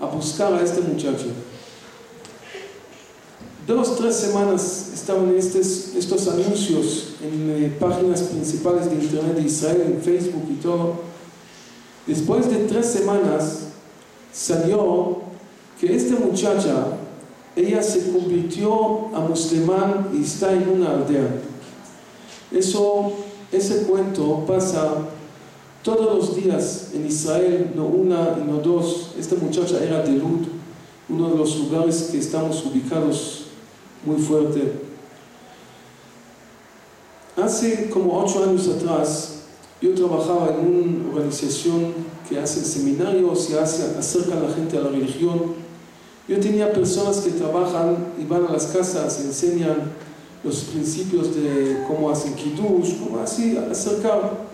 a 0.00 0.06
buscar 0.06 0.54
a 0.54 0.62
este 0.62 0.80
muchacho. 0.80 1.26
Dos, 3.66 3.96
tres 3.96 4.16
semanas 4.16 4.90
estaban 4.94 5.34
estos, 5.36 5.94
estos 5.94 6.28
anuncios 6.28 7.16
en 7.22 7.50
eh, 7.50 7.76
páginas 7.78 8.22
principales 8.22 8.90
de 8.90 8.96
Internet 8.96 9.36
de 9.36 9.42
Israel, 9.42 9.82
en 9.86 10.02
Facebook 10.02 10.44
y 10.50 10.54
todo. 10.54 10.94
Después 12.06 12.50
de 12.50 12.64
tres 12.64 12.86
semanas 12.86 13.68
salió 14.32 15.18
que 15.78 15.94
esta 15.94 16.16
muchacha, 16.16 16.86
ella 17.54 17.82
se 17.82 18.12
convirtió 18.12 19.14
a 19.14 19.20
musulmán 19.20 20.10
y 20.14 20.22
está 20.22 20.52
en 20.52 20.68
una 20.68 20.90
aldea. 20.90 21.28
Eso, 22.50 23.12
ese 23.52 23.82
cuento 23.84 24.44
pasa 24.46 24.88
todos 25.84 26.16
los 26.16 26.34
días 26.34 26.88
en 26.94 27.06
Israel, 27.06 27.72
no 27.76 27.84
una 27.84 28.36
no 28.36 28.56
dos. 28.58 29.10
Esta 29.18 29.36
muchacha 29.36 29.84
era 29.84 30.02
de 30.02 30.12
Lud, 30.12 30.46
uno 31.10 31.28
de 31.28 31.36
los 31.36 31.58
lugares 31.58 32.08
que 32.10 32.18
estamos 32.18 32.64
ubicados 32.64 33.44
muy 34.04 34.16
fuerte. 34.16 34.80
Hace 37.36 37.90
como 37.90 38.18
ocho 38.18 38.44
años 38.44 38.66
atrás, 38.68 39.42
yo 39.82 39.92
trabajaba 39.94 40.54
en 40.54 40.66
una 40.66 41.08
organización 41.14 41.92
que 42.28 42.38
hace 42.38 42.64
seminarios 42.64 43.50
y 43.50 43.54
hace, 43.54 43.98
acerca 43.98 44.38
a 44.38 44.40
la 44.40 44.54
gente 44.54 44.78
a 44.78 44.80
la 44.80 44.88
religión. 44.88 45.52
Yo 46.26 46.40
tenía 46.40 46.72
personas 46.72 47.18
que 47.18 47.32
trabajan 47.32 48.14
y 48.18 48.24
van 48.24 48.46
a 48.46 48.52
las 48.52 48.66
casas, 48.68 49.20
enseñan 49.20 49.92
los 50.42 50.60
principios 50.60 51.36
de 51.36 51.84
cómo 51.86 52.08
hacen 52.08 52.34
kiddush, 52.34 52.98
cómo 52.98 53.18
así 53.22 53.58
acercar. 53.58 54.53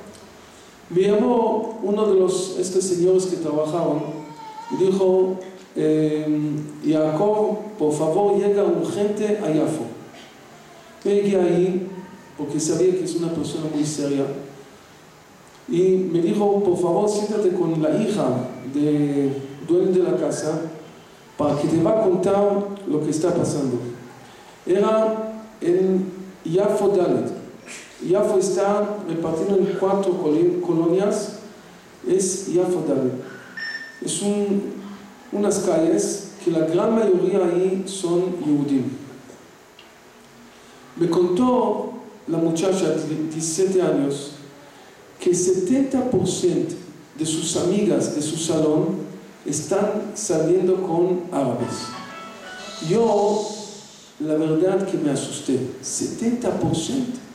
Me 0.90 1.02
llamó 1.02 1.78
uno 1.84 2.06
de 2.06 2.18
los, 2.18 2.58
estos 2.58 2.82
señores 2.82 3.26
que 3.26 3.36
trabajaban 3.36 4.00
y 4.72 4.84
dijo, 4.84 5.36
eh, 5.76 6.26
Jacob, 6.84 7.58
por 7.78 7.92
favor, 7.92 8.36
llega 8.36 8.64
urgente 8.64 9.38
a 9.38 9.52
Yafo. 9.52 9.84
Llegué 11.04 11.40
ahí 11.40 11.88
porque 12.36 12.58
sabía 12.58 12.92
que 12.92 13.04
es 13.04 13.14
una 13.16 13.32
persona 13.32 13.66
muy 13.72 13.84
seria. 13.84 14.26
Y 15.68 16.08
me 16.12 16.20
dijo, 16.20 16.62
por 16.64 16.76
favor, 16.76 17.08
siéntate 17.08 17.50
con 17.50 17.80
la 17.80 17.90
hija 17.90 18.48
del 18.74 19.32
dueño 19.68 19.92
de 19.92 20.10
la 20.10 20.16
casa 20.16 20.62
para 21.36 21.56
que 21.56 21.68
te 21.68 21.80
va 21.80 22.00
a 22.00 22.02
contar 22.02 22.66
lo 22.88 23.00
que 23.00 23.10
está 23.10 23.32
pasando. 23.32 23.78
Era 24.66 25.44
en 25.60 26.04
Yafo 26.44 26.88
Dalet. 26.88 27.39
Yafo 28.08 28.38
está 28.38 28.98
repartido 29.08 29.58
en 29.58 29.76
cuatro 29.78 30.12
colonias. 30.66 31.40
Es 32.08 32.52
Yafo 32.52 32.84
Dalet. 32.88 33.12
Es 34.02 34.22
un, 34.22 34.72
unas 35.32 35.58
calles 35.60 36.32
que 36.42 36.50
la 36.50 36.60
gran 36.60 36.94
mayoría 36.94 37.44
ahí 37.44 37.84
son 37.86 38.36
Yehudim. 38.44 38.84
Me 40.96 41.08
contó 41.08 41.92
la 42.26 42.38
muchacha 42.38 42.88
de 42.90 43.28
17 43.30 43.82
años 43.82 44.32
que 45.18 45.30
70% 45.32 46.66
de 47.18 47.26
sus 47.26 47.56
amigas 47.56 48.14
de 48.14 48.22
su 48.22 48.36
salón 48.36 49.10
están 49.44 50.12
saliendo 50.14 50.76
con 50.82 51.22
árabes. 51.32 51.88
Yo, 52.88 53.46
la 54.20 54.34
verdad 54.34 54.86
que 54.86 54.96
me 54.96 55.10
asusté, 55.10 55.58
70%. 55.82 57.29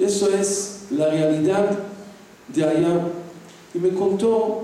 Eso 0.00 0.30
es 0.34 0.86
la 0.90 1.10
realidad 1.10 1.78
de 2.48 2.64
allá. 2.64 3.06
Y 3.74 3.78
me 3.78 3.90
contó 3.90 4.62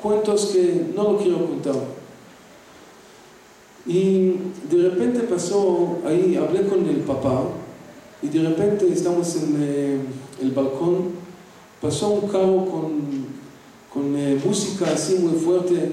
cuentos 0.00 0.46
que 0.52 0.86
no 0.94 1.12
lo 1.12 1.18
quiero 1.18 1.46
contar. 1.46 1.74
Y 3.86 4.32
de 4.70 4.88
repente 4.88 5.20
pasó, 5.20 5.98
ahí 6.06 6.36
hablé 6.36 6.66
con 6.66 6.88
el 6.88 6.98
papá, 6.98 7.42
y 8.22 8.28
de 8.28 8.48
repente 8.48 8.90
estamos 8.90 9.36
en 9.36 9.56
eh, 9.60 9.98
el 10.40 10.52
balcón, 10.52 11.10
pasó 11.82 12.08
un 12.10 12.28
carro 12.28 12.64
con, 12.64 13.26
con 13.92 14.16
eh, 14.16 14.40
música 14.42 14.86
así 14.94 15.16
muy 15.16 15.38
fuerte. 15.38 15.92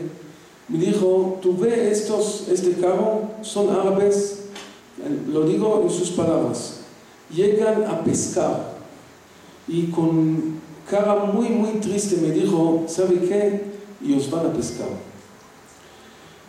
Me 0.70 0.78
dijo, 0.78 1.40
tú 1.42 1.58
ves 1.58 2.00
estos, 2.00 2.48
este 2.50 2.74
carro, 2.80 3.24
son 3.42 3.70
árabes, 3.70 4.44
lo 5.30 5.44
digo 5.44 5.82
en 5.84 5.90
sus 5.90 6.12
palabras, 6.12 6.81
llegan 7.34 7.84
a 7.86 8.04
pescar. 8.04 8.72
Y 9.68 9.84
con 9.84 10.60
cara 10.90 11.16
muy, 11.16 11.50
muy 11.50 11.80
triste 11.80 12.18
me 12.18 12.32
dijo, 12.32 12.84
¿sabe 12.88 13.20
qué? 13.20 13.62
Y 14.02 14.14
os 14.14 14.30
van 14.30 14.48
a 14.48 14.54
pescar. 14.54 14.90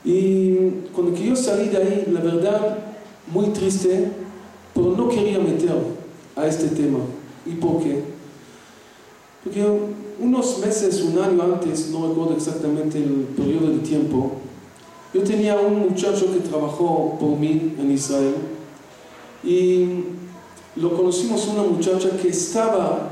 Y 0.05 0.55
cuando 0.92 1.16
yo 1.16 1.37
salí 1.37 1.68
de 1.68 1.77
ahí, 1.77 2.09
la 2.12 2.21
verdad, 2.21 2.79
muy 3.33 3.47
triste, 3.47 4.11
pero 4.75 4.97
no 4.97 5.09
quería 5.09 5.38
meter 5.38 5.77
a 6.35 6.47
este 6.47 6.68
tema. 6.68 6.99
¿Y 7.47 7.53
por 7.53 7.83
qué? 7.83 8.03
Porque 9.45 9.64
unos 10.21 10.59
meses, 10.59 11.03
un 11.03 11.18
año 11.18 11.42
antes, 11.42 11.90
no 11.90 12.09
recuerdo 12.09 12.35
exactamente 12.37 12.99
el 12.99 13.27
periodo 13.37 13.71
de 13.71 13.79
tiempo, 13.79 14.33
yo 15.12 15.23
tenía 15.23 15.57
un 15.59 15.90
muchacho 15.90 16.33
que 16.33 16.49
trabajó 16.49 17.18
por 17.21 17.38
mí 17.38 17.75
en 17.79 17.90
Israel 17.90 18.35
y 19.45 19.87
lo 20.76 20.96
conocimos 20.96 21.46
una 21.48 21.62
muchacha 21.62 22.11
que 22.16 22.28
estaba 22.28 23.11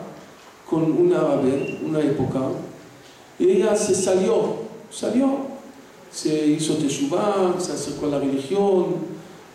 con 0.69 0.83
un 0.83 1.13
árabe, 1.13 1.79
una 1.87 2.01
época, 2.01 2.41
y 3.39 3.51
ella 3.51 3.75
se 3.77 3.95
salió, 3.95 4.57
salió, 4.91 5.51
se 6.11 6.47
hizo 6.47 6.75
teshuvah, 6.75 7.55
se 7.59 7.73
acercó 7.73 8.07
a 8.07 8.11
la 8.11 8.19
religión, 8.19 8.87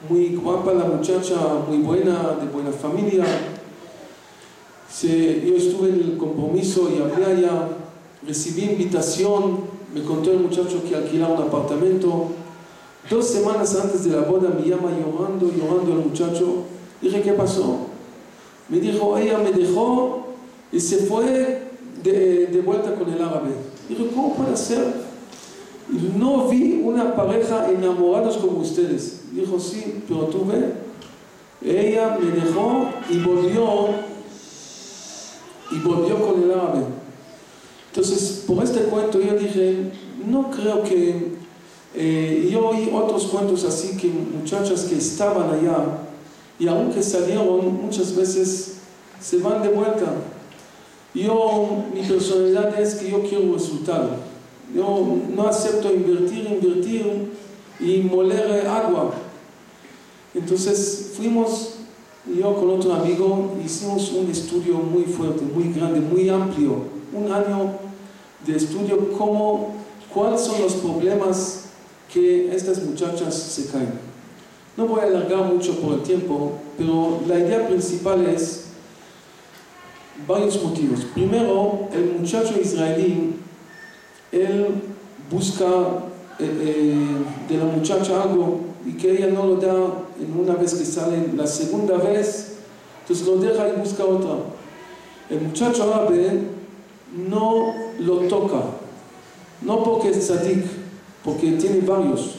muy 0.10 0.36
guapa 0.36 0.74
la 0.74 0.86
muchacha, 0.86 1.36
muy 1.68 1.80
buena, 1.80 2.38
de 2.40 2.48
buena 2.48 2.72
familia. 2.72 3.26
Yo 5.02 5.56
estuve 5.56 5.90
en 5.90 5.96
el 5.96 6.18
compromiso 6.18 6.90
y 6.90 7.02
hablé 7.02 7.26
allá, 7.26 7.68
recibí 8.26 8.64
invitación, 8.64 9.60
me 9.94 10.04
contó 10.04 10.32
el 10.32 10.40
muchacho 10.40 10.82
que 10.88 10.96
alquilaba 10.96 11.36
un 11.36 11.44
apartamento. 11.44 12.28
Dos 13.10 13.28
semanas 13.28 13.76
antes 13.76 14.04
de 14.06 14.12
la 14.12 14.22
boda 14.22 14.50
me 14.50 14.68
llama 14.68 14.90
llorando, 14.92 15.52
llorando 15.52 15.92
el 15.94 16.08
muchacho. 16.08 16.64
Dije, 17.02 17.22
¿qué 17.22 17.34
pasó? 17.34 17.85
Me 18.70 18.80
dijo, 18.80 19.18
ella 19.18 19.38
me 19.38 19.52
dejó 19.52 20.28
y 20.72 20.80
se 20.80 20.98
fue 21.06 21.70
de, 22.04 22.48
de 22.48 22.62
vuelta 22.62 22.96
con 22.96 23.12
el 23.12 23.22
árabe. 23.22 23.52
Dije, 23.88 24.08
¿cómo 24.14 24.36
puede 24.36 24.58
ser? 24.58 25.06
No 26.18 26.48
vi 26.48 26.82
una 26.84 27.16
pareja 27.16 27.70
enamorados 27.70 28.38
como 28.38 28.60
ustedes. 28.60 29.22
Dijo, 29.32 29.60
sí, 29.60 30.04
pero 30.08 30.22
tú 30.26 30.46
ve. 30.46 30.74
Ella 31.64 32.18
me 32.20 32.32
dejó 32.32 32.88
y 33.10 33.20
volvió 33.20 33.90
y 35.72 35.80
volvió 35.80 36.28
con 36.28 36.44
el 36.44 36.52
árabe. 36.52 36.86
Entonces, 37.90 38.44
por 38.46 38.64
este 38.64 38.82
cuento 38.82 39.20
yo 39.22 39.36
dije, 39.36 39.92
no 40.28 40.50
creo 40.50 40.84
que... 40.84 41.36
Eh, 41.98 42.50
yo 42.52 42.68
oí 42.68 42.92
otros 42.94 43.28
cuentos 43.28 43.64
así 43.64 43.96
que 43.96 44.10
muchachas 44.10 44.84
que 44.84 44.98
estaban 44.98 45.50
allá 45.50 45.78
y 46.58 46.68
aunque 46.68 47.04
salieron, 47.04 47.82
muchas 47.82 48.16
veces 48.16 48.76
se 49.20 49.38
van 49.38 49.62
de 49.62 49.70
vuelta. 49.70 50.14
Yo, 51.14 51.84
mi 51.94 52.02
personalidad 52.02 52.80
es 52.80 52.96
que 52.96 53.12
yo 53.12 53.22
quiero 53.22 53.54
resultado. 53.54 54.18
Yo 54.74 55.18
no 55.36 55.48
acepto 55.48 55.94
invertir, 55.94 56.48
invertir 56.48 57.32
y 57.80 58.02
moler 58.02 58.68
agua. 58.68 59.14
Entonces 60.34 61.14
fuimos, 61.16 61.76
yo 62.38 62.56
con 62.56 62.70
otro 62.72 62.94
amigo, 62.94 63.54
hicimos 63.64 64.12
un 64.12 64.30
estudio 64.30 64.76
muy 64.76 65.04
fuerte, 65.04 65.44
muy 65.44 65.72
grande, 65.74 66.00
muy 66.00 66.30
amplio. 66.30 66.96
Un 67.14 67.32
año 67.32 67.72
de 68.46 68.58
estudio, 68.58 69.12
cómo, 69.18 69.76
cuáles 70.14 70.42
son 70.42 70.62
los 70.62 70.74
problemas 70.74 71.66
que 72.12 72.54
estas 72.54 72.84
muchachas 72.84 73.34
se 73.34 73.68
caen. 73.68 74.15
No 74.78 74.88
voy 74.88 75.00
a 75.00 75.04
alargar 75.04 75.46
mucho 75.46 75.80
por 75.80 75.94
el 75.94 76.02
tiempo, 76.02 76.54
pero 76.78 77.22
la 77.28 77.40
idea 77.40 77.68
principal 77.68 78.26
es 78.28 78.66
varios 80.28 80.62
motivos. 80.62 81.06
Primero, 81.14 81.88
el 81.94 82.20
muchacho 82.20 82.60
israelí, 82.60 83.36
él 84.32 84.68
busca 85.32 85.66
eh, 86.40 86.44
eh, 86.62 87.08
de 87.48 87.58
la 87.58 87.66
muchacha 87.66 88.22
algo 88.22 88.60
y 88.86 88.94
que 88.94 89.12
ella 89.12 89.28
no 89.28 89.46
lo 89.46 89.56
da 89.56 89.74
en 90.20 90.38
una 90.38 90.56
vez 90.56 90.74
que 90.74 90.86
sale, 90.86 91.30
la 91.36 91.48
segunda 91.48 91.98
vez, 91.98 92.58
entonces 93.02 93.26
lo 93.26 93.38
deja 93.38 93.70
y 93.70 93.80
busca 93.80 94.04
otra. 94.04 94.36
El 95.30 95.42
muchacho 95.42 95.94
árabe 95.94 96.42
no 97.16 97.74
lo 98.00 98.18
toca, 98.28 98.62
no 99.62 99.84
porque 99.84 100.10
es 100.10 100.20
tzadik, 100.20 100.66
porque 101.24 101.54
tiene 101.54 101.80
varios, 101.82 102.36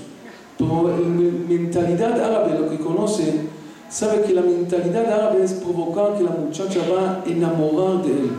pero 0.58 0.88
la 0.88 0.96
mentalidad 0.96 2.20
árabe, 2.20 2.58
lo 2.58 2.70
que 2.70 2.78
conoce, 2.78 3.48
sabe 3.90 4.22
que 4.22 4.32
la 4.32 4.42
mentalidad 4.42 5.12
árabe 5.12 5.44
es 5.44 5.52
provocar 5.52 6.16
que 6.16 6.24
la 6.24 6.30
muchacha 6.30 6.80
va 6.90 7.22
a 7.22 7.30
enamorar 7.30 8.02
de 8.04 8.12
él. 8.12 8.30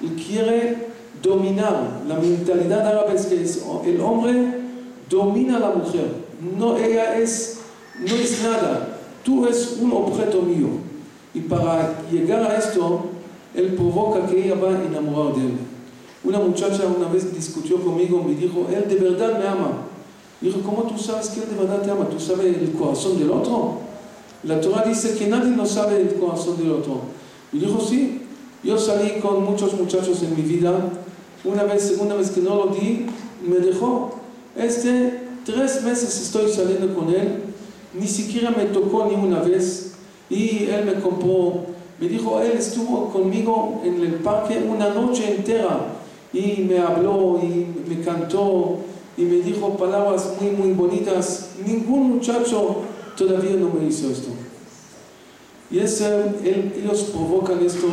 Y 0.00 0.08
quiere 0.08 0.88
dominar. 1.22 2.02
La 2.06 2.16
mentalidad 2.16 2.86
árabe 2.86 3.14
es 3.14 3.26
que 3.26 3.90
el 3.90 4.00
hombre 4.00 4.60
domina 5.08 5.56
a 5.56 5.60
la 5.60 5.70
mujer. 5.70 6.24
No, 6.58 6.76
ella 6.76 7.18
es, 7.18 7.60
no 7.98 8.14
es 8.14 8.42
nada. 8.42 8.98
Tú 9.22 9.46
eres 9.46 9.78
un 9.80 9.92
objeto 9.92 10.42
mío. 10.42 10.68
Y 11.32 11.40
para 11.40 12.02
llegar 12.10 12.42
a 12.42 12.56
esto, 12.58 13.06
él 13.54 13.74
provoca 13.74 14.26
que 14.26 14.44
ella 14.44 14.54
va 14.56 14.68
a 14.68 14.84
enamorar 14.84 15.34
de 15.34 15.40
él. 15.46 15.54
Una 16.24 16.38
muchacha 16.38 16.84
una 16.86 17.08
vez 17.08 17.34
discutió 17.34 17.82
conmigo, 17.82 18.22
me 18.22 18.34
dijo, 18.34 18.66
él 18.74 18.88
de 18.88 18.96
verdad 18.96 19.38
me 19.38 19.46
ama. 19.46 19.93
Dijo, 20.44 20.60
¿cómo 20.60 20.82
tú 20.82 20.98
sabes 20.98 21.30
que 21.30 21.40
él 21.40 21.48
de 21.48 21.56
verdad 21.56 21.80
te 21.80 21.90
ama? 21.90 22.06
¿Tú 22.06 22.20
sabes 22.20 22.54
el 22.54 22.72
corazón 22.72 23.18
del 23.18 23.30
otro? 23.30 23.78
La 24.42 24.60
Torah 24.60 24.84
dice 24.86 25.16
que 25.16 25.26
nadie 25.26 25.50
no 25.50 25.64
sabe 25.64 26.02
el 26.02 26.16
corazón 26.16 26.58
del 26.58 26.70
otro. 26.70 27.00
Y 27.50 27.60
dijo, 27.60 27.80
sí, 27.80 28.20
yo 28.62 28.76
salí 28.76 29.20
con 29.22 29.42
muchos 29.42 29.72
muchachos 29.72 30.22
en 30.22 30.36
mi 30.36 30.42
vida. 30.42 30.74
Una 31.44 31.62
vez, 31.62 31.84
segunda 31.84 32.14
vez 32.14 32.30
que 32.30 32.42
no 32.42 32.56
lo 32.56 32.66
di, 32.66 33.06
me 33.42 33.56
dejó. 33.56 34.16
Este, 34.54 35.22
tres 35.46 35.82
meses 35.82 36.20
estoy 36.20 36.52
saliendo 36.52 36.94
con 36.94 37.08
él, 37.08 37.44
ni 37.94 38.06
siquiera 38.06 38.50
me 38.50 38.66
tocó 38.66 39.06
ni 39.06 39.14
una 39.14 39.40
vez. 39.40 39.94
Y 40.28 40.64
él 40.64 40.84
me 40.84 41.00
compró, 41.00 41.64
me 41.98 42.06
dijo, 42.06 42.38
él 42.42 42.52
estuvo 42.52 43.08
conmigo 43.08 43.80
en 43.82 43.98
el 43.98 44.16
parque 44.16 44.62
una 44.68 44.90
noche 44.90 45.36
entera. 45.36 45.86
Y 46.34 46.66
me 46.68 46.80
habló 46.80 47.40
y 47.42 47.66
me 47.88 48.02
cantó 48.02 48.80
y 49.16 49.22
me 49.22 49.36
dijo 49.36 49.76
palabras 49.76 50.32
muy, 50.40 50.50
muy 50.50 50.72
bonitas. 50.72 51.50
Ningún 51.64 52.14
muchacho 52.14 52.82
todavía 53.16 53.56
no 53.56 53.70
me 53.70 53.86
hizo 53.86 54.10
esto. 54.10 54.30
Y 55.70 55.78
es, 55.78 56.00
ellos 56.00 57.02
provocan 57.12 57.64
esto, 57.64 57.88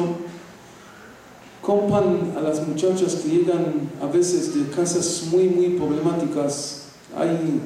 compran 1.62 2.34
a 2.38 2.42
las 2.42 2.68
muchachas 2.68 3.16
que 3.16 3.30
llegan 3.30 3.90
a 4.02 4.08
veces 4.08 4.56
de 4.56 4.70
casas 4.76 5.24
muy, 5.32 5.48
muy 5.48 5.70
problemáticas. 5.70 6.84
Hay 7.16 7.62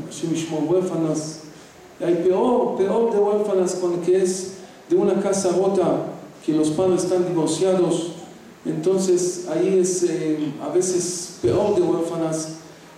huérfanas, 0.70 1.41
hay 2.00 2.15
peor, 2.15 2.76
peor 2.78 3.12
de 3.12 3.20
huérfanas 3.20 3.76
con 3.76 4.02
que 4.02 4.22
es 4.22 4.54
de 4.89 4.96
una 4.96 5.20
casa 5.22 5.50
rota, 5.52 6.08
que 6.46 6.54
los 6.54 6.70
padres 6.72 7.04
están 7.04 7.28
divorciados. 7.28 8.12
Entonces 8.65 9.48
ahí 9.50 9.80
es 9.80 10.04
eh, 10.04 10.54
a 10.62 10.70
veces 10.70 11.38
peor 11.41 11.76
de 11.76 11.82
huérfanas 11.82 12.50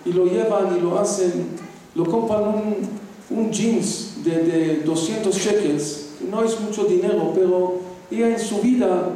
y 0.04 0.12
lo 0.12 0.26
llevan 0.26 0.76
y 0.76 0.80
lo 0.80 0.98
hacen, 0.98 1.48
lo 1.94 2.04
compran 2.04 2.42
un, 2.48 2.74
un 3.30 3.50
jeans 3.50 4.24
de, 4.24 4.42
de 4.42 4.76
200 4.82 5.34
shekels, 5.34 6.08
no 6.30 6.42
es 6.42 6.60
mucho 6.60 6.84
dinero, 6.84 7.32
pero 7.34 7.80
ella 8.10 8.30
en 8.30 8.38
su 8.38 8.60
vida 8.60 9.10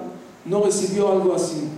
no 0.44 0.62
recibió 0.62 1.10
algo 1.12 1.34
así. 1.34 1.68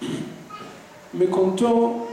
Me 1.12 1.26
contó, 1.26 2.06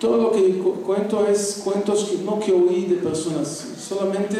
todo 0.00 0.16
lo 0.16 0.32
que 0.32 0.58
cuento 0.58 1.26
es 1.26 1.62
cuentos 1.64 2.04
que 2.04 2.18
no 2.24 2.38
que 2.38 2.52
oí 2.52 2.86
de 2.86 2.96
personas, 2.96 3.48
solamente 3.78 4.36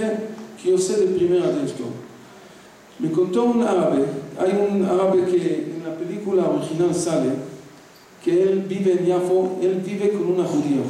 que 0.62 0.70
yo 0.70 0.78
sé 0.78 0.96
de 0.98 1.14
primera 1.14 1.50
de 1.50 1.64
esto. 1.64 1.84
Me 2.98 3.10
contó 3.10 3.44
un 3.44 3.62
árabe, 3.62 4.06
hay 4.38 4.52
un 4.52 4.84
árabe 4.84 5.24
que 5.26 5.74
en 5.76 5.82
la 5.86 5.94
película 5.96 6.48
original 6.48 6.94
sale, 6.94 7.30
que 8.26 8.42
él 8.42 8.64
vive 8.68 8.94
en 8.94 9.06
Yafo, 9.06 9.56
él 9.62 9.80
vive 9.86 10.10
con 10.10 10.32
una 10.32 10.44
judía. 10.44 10.82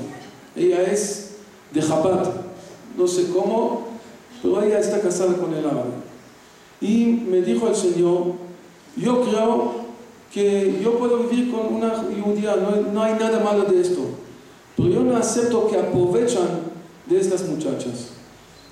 Ella 0.57 0.90
es 0.90 1.35
de 1.70 1.83
Chabad, 1.83 2.31
no 2.96 3.07
sé 3.07 3.29
cómo, 3.29 3.88
pero 4.42 4.62
ella 4.62 4.79
está 4.79 5.03
casada 5.03 5.35
con 5.35 5.53
el 5.53 5.66
árabe. 5.66 5.90
Y 6.81 7.05
me 7.29 7.42
dijo 7.42 7.68
el 7.68 7.77
Señor, 7.77 8.33
yo 8.96 9.20
creo 9.20 9.72
que 10.33 10.81
yo 10.83 10.99
puedo 10.99 11.25
vivir 11.25 11.53
con 11.53 11.75
una 11.75 11.90
judía, 12.25 12.57
no, 12.57 12.90
no 12.90 13.03
hay 13.03 13.18
nada 13.20 13.40
malo 13.40 13.64
de 13.64 13.83
esto, 13.83 14.01
pero 14.75 14.88
yo 14.88 15.01
no 15.03 15.18
acepto 15.18 15.68
que 15.68 15.77
aprovechan 15.77 16.49
de 17.05 17.20
estas 17.20 17.46
muchachas. 17.46 18.12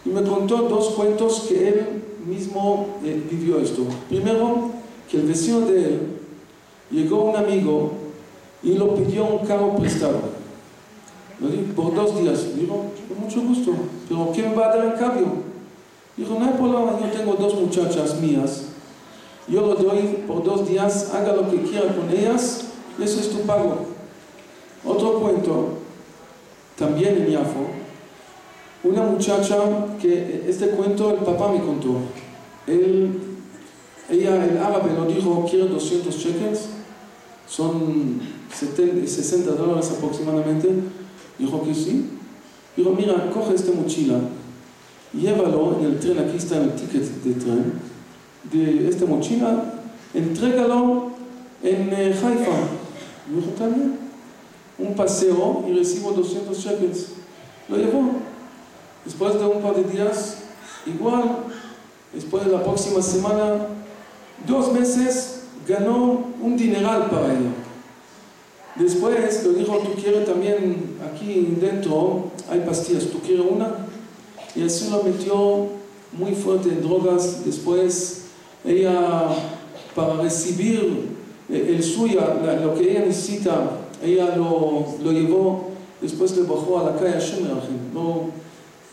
Y 0.06 0.08
me 0.08 0.22
contó 0.22 0.56
dos 0.70 0.88
cuentos 0.94 1.44
que 1.50 1.68
él 1.68 1.86
mismo 2.26 2.96
eh, 3.04 3.22
vivió 3.30 3.58
esto. 3.58 3.82
Primero, 4.08 4.70
que 5.10 5.18
el 5.18 5.26
vecino 5.26 5.60
de 5.60 5.84
él 5.84 6.00
llegó 6.90 7.24
un 7.24 7.36
amigo 7.36 8.03
y 8.64 8.74
lo 8.74 8.94
pidió 8.94 9.26
un 9.26 9.46
carro 9.46 9.76
prestado. 9.76 10.20
Por 11.76 11.94
dos 11.94 12.20
días. 12.20 12.56
Dijo, 12.56 12.86
con 13.08 13.20
mucho 13.20 13.42
gusto, 13.42 13.72
pero 14.08 14.32
¿qué 14.32 14.42
me 14.42 14.54
va 14.54 14.66
a 14.66 14.76
dar 14.76 14.86
en 14.86 14.92
cambio? 14.92 15.26
Dijo, 16.16 16.36
no 16.38 16.46
hay 16.46 16.52
problema, 16.52 16.98
yo 17.00 17.18
tengo 17.18 17.34
dos 17.34 17.54
muchachas 17.60 18.20
mías. 18.20 18.66
Yo 19.46 19.60
lo 19.60 19.74
doy 19.74 20.24
por 20.26 20.42
dos 20.42 20.66
días, 20.66 21.12
haga 21.12 21.34
lo 21.34 21.50
que 21.50 21.62
quiera 21.62 21.94
con 21.94 22.08
ellas, 22.10 22.64
eso 22.98 23.20
es 23.20 23.30
tu 23.30 23.40
pago. 23.40 23.86
Otro 24.84 25.20
cuento, 25.20 25.68
también 26.78 27.16
en 27.16 27.30
Yafo, 27.30 27.66
una 28.84 29.02
muchacha 29.02 29.56
que 30.00 30.44
este 30.48 30.68
cuento 30.70 31.10
el 31.10 31.16
papá 31.16 31.52
me 31.52 31.60
contó. 31.60 31.96
Él, 32.66 33.20
ella, 34.08 34.44
el 34.44 34.56
árabe, 34.56 34.92
lo 34.96 35.04
dijo, 35.06 35.46
quiero 35.50 35.66
200 35.66 36.14
shekels. 36.14 36.68
Son 37.48 38.20
70, 38.52 39.06
60 39.06 39.52
dólares 39.52 39.92
aproximadamente. 39.96 40.68
Dijo 41.38 41.62
que 41.62 41.74
sí. 41.74 42.10
Dijo, 42.76 42.90
mira, 42.90 43.30
coge 43.30 43.54
esta 43.54 43.72
mochila, 43.72 44.18
llévalo 45.12 45.76
en 45.78 45.86
el 45.86 46.00
tren, 46.00 46.18
aquí 46.18 46.36
está 46.36 46.56
el 46.56 46.74
ticket 46.74 47.02
de 47.22 47.34
tren, 47.34 47.72
de 48.52 48.88
esta 48.88 49.06
mochila, 49.06 49.74
entrégalo 50.12 51.12
en 51.62 51.92
eh, 51.92 52.08
Haifa. 52.08 52.50
Dijo, 53.28 53.50
también, 53.56 53.98
un 54.76 54.94
paseo 54.94 55.64
y 55.68 55.72
recibo 55.72 56.10
200 56.12 56.56
shekels. 56.58 57.08
Lo 57.68 57.76
llevó. 57.76 58.10
Después 59.04 59.34
de 59.34 59.44
un 59.44 59.62
par 59.62 59.76
de 59.76 59.84
días, 59.84 60.38
igual, 60.84 61.44
después 62.12 62.44
de 62.44 62.50
la 62.50 62.62
próxima 62.62 63.00
semana, 63.00 63.66
dos 64.46 64.72
meses, 64.72 65.43
ganó 65.66 66.24
un 66.40 66.56
dineral 66.56 67.10
para 67.10 67.26
ella. 67.26 67.52
Después 68.76 69.44
lo 69.44 69.52
dijo, 69.52 69.78
tú 69.78 69.92
quieres 70.00 70.26
también, 70.26 70.96
aquí 71.08 71.56
dentro 71.60 72.30
hay 72.50 72.60
pastillas, 72.60 73.04
¿tú 73.04 73.20
quieres 73.20 73.46
una? 73.48 73.86
Y 74.56 74.64
así 74.64 74.90
lo 74.90 75.02
metió 75.02 75.68
muy 76.12 76.32
fuerte 76.34 76.70
en 76.70 76.82
drogas. 76.82 77.44
Después 77.44 78.24
ella, 78.64 79.28
para 79.94 80.14
recibir 80.16 81.14
el 81.48 81.82
suya, 81.82 82.40
lo 82.62 82.74
que 82.74 82.90
ella 82.90 83.06
necesita, 83.06 83.70
ella 84.02 84.36
lo, 84.36 84.96
llevó, 85.12 85.70
después 86.00 86.36
le 86.36 86.42
bajó 86.42 86.80
a 86.80 86.90
la 86.90 86.96
calle 86.96 87.16
a 87.16 87.94
No, 87.94 88.30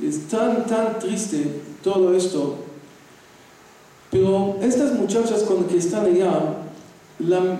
es 0.01 0.27
tan, 0.27 0.65
tan 0.67 0.99
triste 0.99 1.61
todo 1.83 2.13
esto. 2.13 2.55
Pero 4.11 4.57
estas 4.61 4.93
muchachas 4.93 5.43
con 5.43 5.63
que 5.65 5.77
están 5.77 6.05
allá, 6.05 6.57
la 7.27 7.59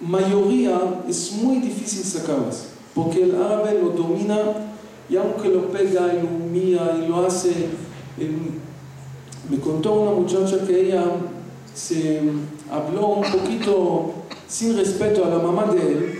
mayoría 0.00 1.02
es 1.08 1.32
muy 1.32 1.58
difícil 1.58 2.04
sacarlas, 2.04 2.68
porque 2.94 3.22
el 3.22 3.34
árabe 3.34 3.78
lo 3.82 3.90
domina 3.90 4.38
y 5.08 5.16
aunque 5.16 5.48
lo 5.48 5.68
pega 5.70 6.12
y 6.14 6.22
lo 6.22 6.28
humilla 6.28 6.96
y 7.02 7.08
lo 7.08 7.26
hace, 7.26 7.68
me 9.48 9.58
contó 9.58 9.94
una 9.94 10.12
muchacha 10.12 10.64
que 10.66 10.88
ella 10.88 11.04
se 11.74 12.20
habló 12.70 13.08
un 13.08 13.30
poquito 13.30 14.12
sin 14.48 14.76
respeto 14.76 15.24
a 15.24 15.28
la 15.28 15.38
mamá 15.38 15.72
de 15.72 15.80
él, 15.80 16.14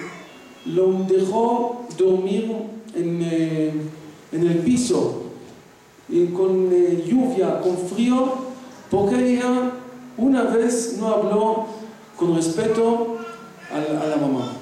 lo 0.66 1.04
dejó 1.08 1.86
dormir 1.98 2.52
en, 2.94 3.20
eh, 3.22 3.72
en 4.32 4.46
el 4.46 4.58
piso 4.58 5.22
y 6.08 6.26
con 6.26 6.70
eh, 6.72 7.04
lluvia, 7.06 7.60
con 7.60 7.76
frío, 7.76 8.34
porque 8.90 9.34
ella 9.34 9.72
una 10.16 10.42
vez 10.44 10.96
no 10.98 11.08
habló 11.08 11.66
con 12.20 12.37
respeto 12.37 13.16
a 13.72 14.06
la, 14.06 14.16
mamá. 14.16 14.52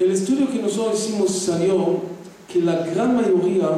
El 0.00 0.10
estudio 0.10 0.50
que 0.50 0.58
nosotros 0.58 0.98
hicimos 0.98 1.30
salió 1.30 1.98
que 2.50 2.62
la 2.62 2.86
gran 2.86 3.14
mayoría 3.14 3.68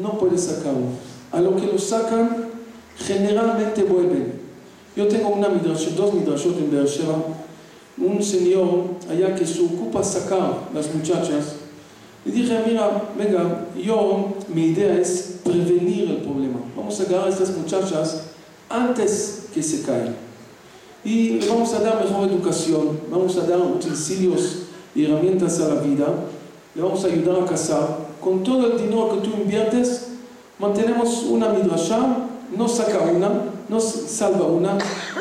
no 0.00 0.18
puede 0.18 0.38
sacarlo. 0.38 0.86
A 1.30 1.40
lo 1.40 1.54
que 1.54 1.66
lo 1.66 1.78
sacan, 1.78 2.48
generalmente 2.96 3.82
vuelven. 3.82 4.40
Yo 4.96 5.06
tengo 5.08 5.28
una 5.28 5.50
midrash, 5.50 5.88
dos 5.90 6.14
midrashot 6.14 6.56
en 6.56 6.70
Beersheba, 6.70 7.16
un 7.98 8.22
señor 8.22 8.84
allá 9.10 9.34
que 9.34 9.46
se 9.46 9.60
ocupa 9.60 10.02
sacar 10.02 10.70
las 10.72 10.94
muchachas. 10.94 11.56
Y 12.24 12.30
dije, 12.30 12.62
mira, 12.66 13.10
venga, 13.18 13.66
yo, 13.76 14.36
mi 14.48 14.66
idea 14.66 14.94
es 14.98 15.40
prevenir 15.44 16.10
el 16.10 16.16
problema. 16.18 16.60
Vamos 16.74 16.98
a 16.98 17.02
agarrar 17.02 17.26
a 17.26 17.30
estas 17.30 17.54
muchachas 17.56 18.22
antes 18.70 19.48
que 19.52 19.62
se 19.62 19.82
caigan 19.82 20.31
y 21.04 21.30
le 21.30 21.48
vamos 21.48 21.72
a 21.74 21.80
dar 21.80 22.04
mejor 22.04 22.28
educación, 22.28 23.00
vamos 23.10 23.36
a 23.36 23.46
dar 23.46 23.58
utensilios 23.58 24.58
y 24.94 25.04
herramientas 25.04 25.60
a 25.60 25.68
la 25.68 25.80
vida, 25.80 26.06
le 26.74 26.82
vamos 26.82 27.04
a 27.04 27.08
ayudar 27.08 27.42
a 27.42 27.46
casar. 27.46 28.12
Con 28.20 28.44
todo 28.44 28.72
el 28.72 28.78
dinero 28.78 29.10
que 29.10 29.28
tú 29.28 29.36
inviertes, 29.36 30.08
mantenemos 30.58 31.24
una 31.24 31.48
midrasha, 31.48 32.28
no 32.56 32.68
saca 32.68 33.00
una, 33.00 33.30
no 33.68 33.80
salva 33.80 34.46
una, 34.46 34.78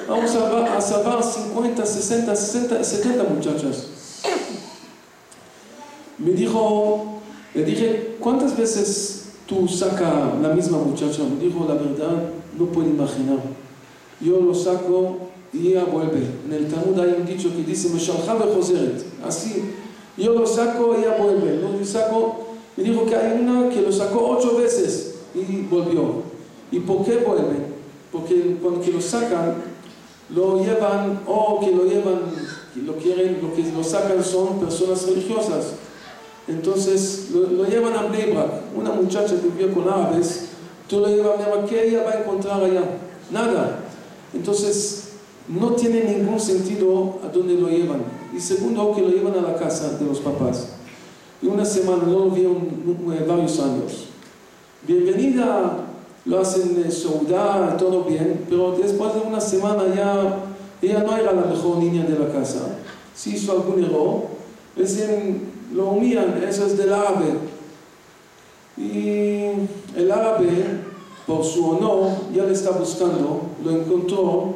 vamos 0.08 0.36
a, 0.36 0.78
a 0.78 0.82
salvar 0.82 1.24
50, 1.24 1.86
60, 1.86 2.36
60, 2.36 2.84
70 2.84 3.24
muchachas. 3.24 3.88
Me 6.20 6.32
dijo, 6.34 7.22
le 7.56 7.66
dije, 7.66 8.18
¿cuántas 8.20 8.56
veces 8.56 9.30
tú 9.48 9.68
saca 9.68 10.34
la 10.40 10.50
misma 10.50 10.78
muchacha? 10.78 11.24
Me 11.24 11.44
dijo, 11.44 11.66
la 11.68 11.74
verdad, 11.74 12.30
no 12.58 12.66
puedo 12.66 12.88
imaginar. 12.88 13.40
Yo 14.20 14.40
lo 14.40 14.54
saco 14.54 15.32
ella 15.54 15.86
vuelve. 15.86 16.22
En 16.46 16.54
el 16.54 16.68
Talmud 16.68 17.00
hay 17.00 17.16
un 17.20 17.26
dicho 17.26 17.50
que 17.56 17.64
dice, 17.64 17.90
Así, 19.26 19.64
yo 20.18 20.34
lo 20.34 20.46
saco, 20.46 20.96
ella 20.96 21.18
vuelve. 21.18 21.58
Lo 21.58 21.86
saco, 21.86 22.48
me 22.78 22.84
dijo 22.84 23.06
que 23.06 23.16
hay 23.16 23.42
una 23.42 23.70
que 23.70 23.82
lo 23.82 23.92
sacó 23.92 24.38
ocho 24.38 24.58
veces 24.58 25.16
y 25.36 25.62
volvió. 25.64 26.24
¿Y 26.72 26.80
por 26.80 27.04
qué 27.04 27.18
vuelve? 27.18 27.72
Porque 28.12 28.58
cuando 28.62 28.82
que 28.82 28.92
lo 28.92 29.02
sacan, 29.02 29.56
lo 30.34 30.64
llevan, 30.64 31.22
o 31.28 31.60
que 31.60 31.72
lo 31.72 31.86
llevan, 31.86 32.22
lo 32.86 32.96
quieren, 32.96 33.40
lo 33.42 33.54
que 33.54 33.64
lo 33.72 33.84
sacan 33.84 34.24
son 34.24 34.60
personas 34.60 35.06
religiosas. 35.06 35.74
Entonces 36.48 37.30
lo, 37.34 37.66
llevan 37.66 37.94
a 37.94 38.04
Bneibrak. 38.04 38.76
Una 38.76 38.92
muchacha 38.92 39.36
que 39.36 39.48
vivió 39.48 39.74
con 39.74 39.88
árabes, 39.88 40.50
tú 40.88 41.00
lo 41.00 41.08
llevas 41.08 41.40
a 41.40 41.66
¿qué 41.66 41.88
ella 41.88 42.04
va 42.04 42.12
a 42.12 42.20
encontrar 42.22 42.64
allá? 42.64 42.84
Nada. 43.32 43.80
Entonces 44.34 45.01
no 45.48 45.72
tiene 45.72 46.04
ningún 46.04 46.40
sentido 46.40 47.20
a 47.24 47.28
dónde 47.28 47.56
lo 47.56 47.68
llevan. 47.68 48.04
Y 48.36 48.40
segundo, 48.40 48.94
que 48.96 49.02
lo 49.02 49.10
llevan 49.10 49.34
a 49.34 49.42
la 49.42 49.56
casa 49.56 49.98
de 49.98 50.06
los 50.06 50.20
papás. 50.20 50.70
Y 51.42 51.48
una 51.48 51.66
semana, 51.66 52.04
no 52.04 52.26
lo 52.26 52.30
vieron 52.32 52.68
varios 53.28 53.60
años. 53.60 54.08
Bienvenida, 54.88 55.78
lo 56.26 56.40
hacen 56.40 56.82
en 56.84 56.92
saudar, 56.92 57.78
todo 57.78 58.04
bien, 58.04 58.46
pero 58.48 58.78
después 58.78 59.14
de 59.14 59.22
una 59.22 59.42
semana 59.42 59.84
ya 59.96 60.38
ella 60.82 61.04
no 61.04 61.16
era 61.16 61.34
la 61.34 61.44
mejor 61.44 61.78
niña 61.78 62.06
de 62.06 62.18
la 62.18 62.32
casa. 62.32 62.78
Si 63.14 63.36
hizo 63.36 63.52
algún 63.52 63.84
error, 63.84 64.24
dicen, 64.76 65.52
lo 65.74 65.90
humillan, 65.90 66.42
eso 66.48 66.66
es 66.66 66.78
del 66.78 66.94
árabe. 66.94 67.34
Y 68.78 69.44
el 69.96 70.12
árabe, 70.12 70.48
por 71.28 71.44
su 71.44 71.70
honor, 71.70 72.10
ya 72.34 72.44
le 72.44 72.54
está 72.54 72.72
buscando, 72.72 73.42
lo 73.64 73.72
encontró 73.72 74.56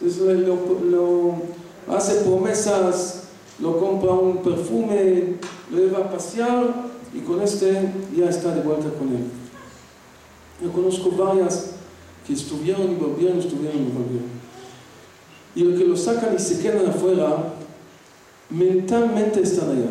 entonces 0.00 0.46
lo, 0.46 1.34
hace 1.88 2.16
promesas, 2.22 3.24
lo 3.58 3.78
compra 3.78 4.12
un 4.12 4.38
perfume, 4.38 5.36
lo 5.70 5.78
lleva 5.78 5.98
a 5.98 6.10
pasear 6.10 6.86
y 7.14 7.20
con 7.20 7.40
este 7.40 7.92
ya 8.14 8.28
está 8.28 8.54
de 8.54 8.60
vuelta 8.60 8.88
con 8.98 9.08
él. 9.08 9.24
Yo 10.62 10.72
conozco 10.72 11.10
varias 11.12 11.76
que 12.26 12.34
estuvieron 12.34 12.92
y 12.92 12.94
volvieron, 12.94 13.38
estuvieron 13.38 13.78
y 13.78 13.92
volvieron. 13.92 14.36
Y 15.54 15.62
el 15.62 15.78
que 15.78 15.84
lo 15.84 15.96
sacan 15.96 16.34
y 16.34 16.38
se 16.38 16.60
quedan 16.60 16.86
afuera, 16.86 17.54
mentalmente 18.50 19.40
están 19.40 19.70
allá. 19.70 19.90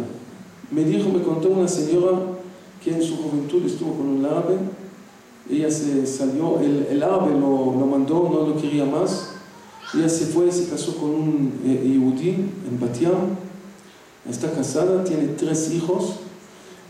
Me 0.70 0.84
dijo, 0.84 1.10
me 1.10 1.24
contó 1.24 1.50
una 1.50 1.68
señora 1.68 2.20
que 2.84 2.94
en 2.94 3.02
su 3.02 3.18
juventud 3.18 3.66
estuvo 3.66 3.96
con 3.96 4.08
un 4.08 4.26
árabe, 4.26 4.58
ella 5.50 5.70
se 5.72 6.06
salió, 6.06 6.60
el, 6.60 6.88
el 6.90 7.00
lo 7.00 7.88
mandó, 7.90 8.30
no 8.32 8.48
lo 8.48 8.62
quería 8.62 8.86
más, 8.86 9.35
ella 9.96 10.10
se 10.10 10.26
fue, 10.26 10.52
se 10.52 10.70
casó 10.70 10.96
con 10.98 11.10
un 11.10 11.54
eh, 11.66 11.82
en 11.84 12.80
Batiam. 12.80 13.36
Está 14.30 14.52
casada, 14.52 15.04
tiene 15.04 15.28
tres 15.30 15.72
hijos. 15.74 16.16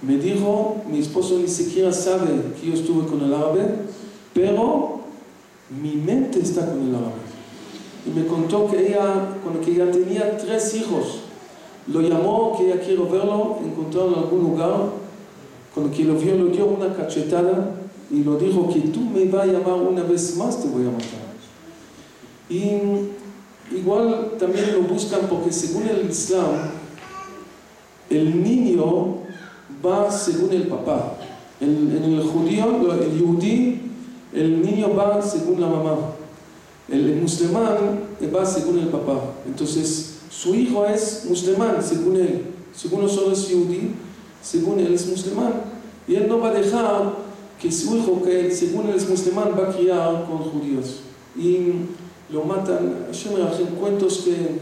Me 0.01 0.17
dijo, 0.17 0.77
mi 0.89 0.99
esposo 0.99 1.39
ni 1.39 1.47
siquiera 1.47 1.91
sabe 1.91 2.29
que 2.59 2.67
yo 2.67 2.73
estuve 2.73 3.07
con 3.07 3.21
el 3.21 3.33
árabe, 3.33 3.75
pero 4.33 4.99
mi 5.81 5.95
mente 5.95 6.39
está 6.39 6.65
con 6.65 6.81
el 6.87 6.95
árabe. 6.95 7.25
Y 8.05 8.17
me 8.17 8.25
contó 8.27 8.69
que 8.69 8.87
ella, 8.87 9.29
cuando 9.43 9.61
que 9.61 9.71
ella 9.71 9.91
tenía 9.91 10.37
tres 10.37 10.75
hijos, 10.75 11.19
lo 11.87 12.01
llamó, 12.01 12.55
que 12.57 12.65
ella 12.65 12.79
quiere 12.81 13.03
verlo, 13.03 13.57
encontró 13.63 14.07
en 14.07 14.15
algún 14.15 14.41
lugar. 14.41 15.05
Cuando 15.73 15.91
que 15.91 16.03
lo 16.03 16.15
vio, 16.15 16.35
le 16.35 16.51
dio 16.51 16.65
una 16.65 16.93
cachetada 16.93 17.75
y 18.09 18.23
lo 18.23 18.37
dijo 18.37 18.69
que 18.69 18.79
tú 18.79 19.01
me 19.01 19.25
vas 19.25 19.43
a 19.43 19.51
llamar 19.51 19.73
una 19.73 20.03
vez 20.03 20.35
más, 20.37 20.61
te 20.61 20.67
voy 20.69 20.83
a 20.83 20.91
matar. 20.91 21.24
Y 22.49 23.75
igual 23.75 24.33
también 24.37 24.73
lo 24.73 24.81
buscan 24.81 25.21
porque 25.29 25.51
según 25.51 25.87
el 25.87 26.09
Islam, 26.09 26.71
el 28.09 28.43
niño 28.43 29.17
va 29.83 30.11
según 30.11 30.51
el 30.51 30.67
papá. 30.67 31.17
En, 31.59 31.91
el 31.91 32.21
judío, 32.21 32.91
el 32.91 33.17
yudí, 33.17 33.81
el 34.33 34.61
niño 34.61 34.93
va 34.95 35.21
según 35.21 35.61
la 35.61 35.67
mamá. 35.67 35.95
El, 36.89 37.15
musulmán 37.15 38.01
va 38.33 38.45
según 38.45 38.79
el 38.79 38.87
papá. 38.89 39.33
Entonces, 39.45 40.17
su 40.29 40.53
hijo 40.53 40.85
es 40.85 41.25
musulmán 41.27 41.81
según 41.81 42.17
él. 42.17 42.45
Según 42.75 43.03
nosotros 43.03 43.39
es 43.39 43.49
yudí, 43.49 43.91
según 44.41 44.79
él 44.79 44.93
es 44.93 45.07
musulmán. 45.07 45.53
Y 46.07 46.15
él 46.15 46.27
no 46.27 46.39
va 46.39 46.49
a 46.49 46.53
dejar 46.53 47.13
que 47.59 47.71
su 47.71 47.95
hijo, 47.97 48.21
que 48.21 48.51
según 48.51 48.89
él 48.89 48.95
es 48.95 49.09
musulmán, 49.09 49.55
va 49.57 49.69
a 49.69 49.75
criar 49.75 50.25
con 50.27 50.39
judíos. 50.39 50.99
Y 51.37 51.71
lo 52.29 52.43
matan. 52.43 53.05
Hashem 53.07 53.33
en 53.35 53.75
cuentos 53.75 54.23
que 54.25 54.59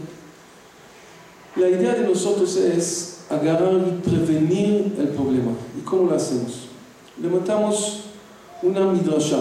La 1.56 1.68
idea 1.68 1.94
de 1.94 2.08
nosotros 2.08 2.56
es 2.56 3.20
agarrar 3.30 3.74
y 3.74 4.08
prevenir 4.08 4.92
el 4.98 5.08
problema. 5.08 5.52
¿Y 5.78 5.82
cómo 5.82 6.10
lo 6.10 6.16
hacemos? 6.16 6.68
Levantamos 7.22 8.06
una 8.60 8.86
midrasha, 8.86 9.38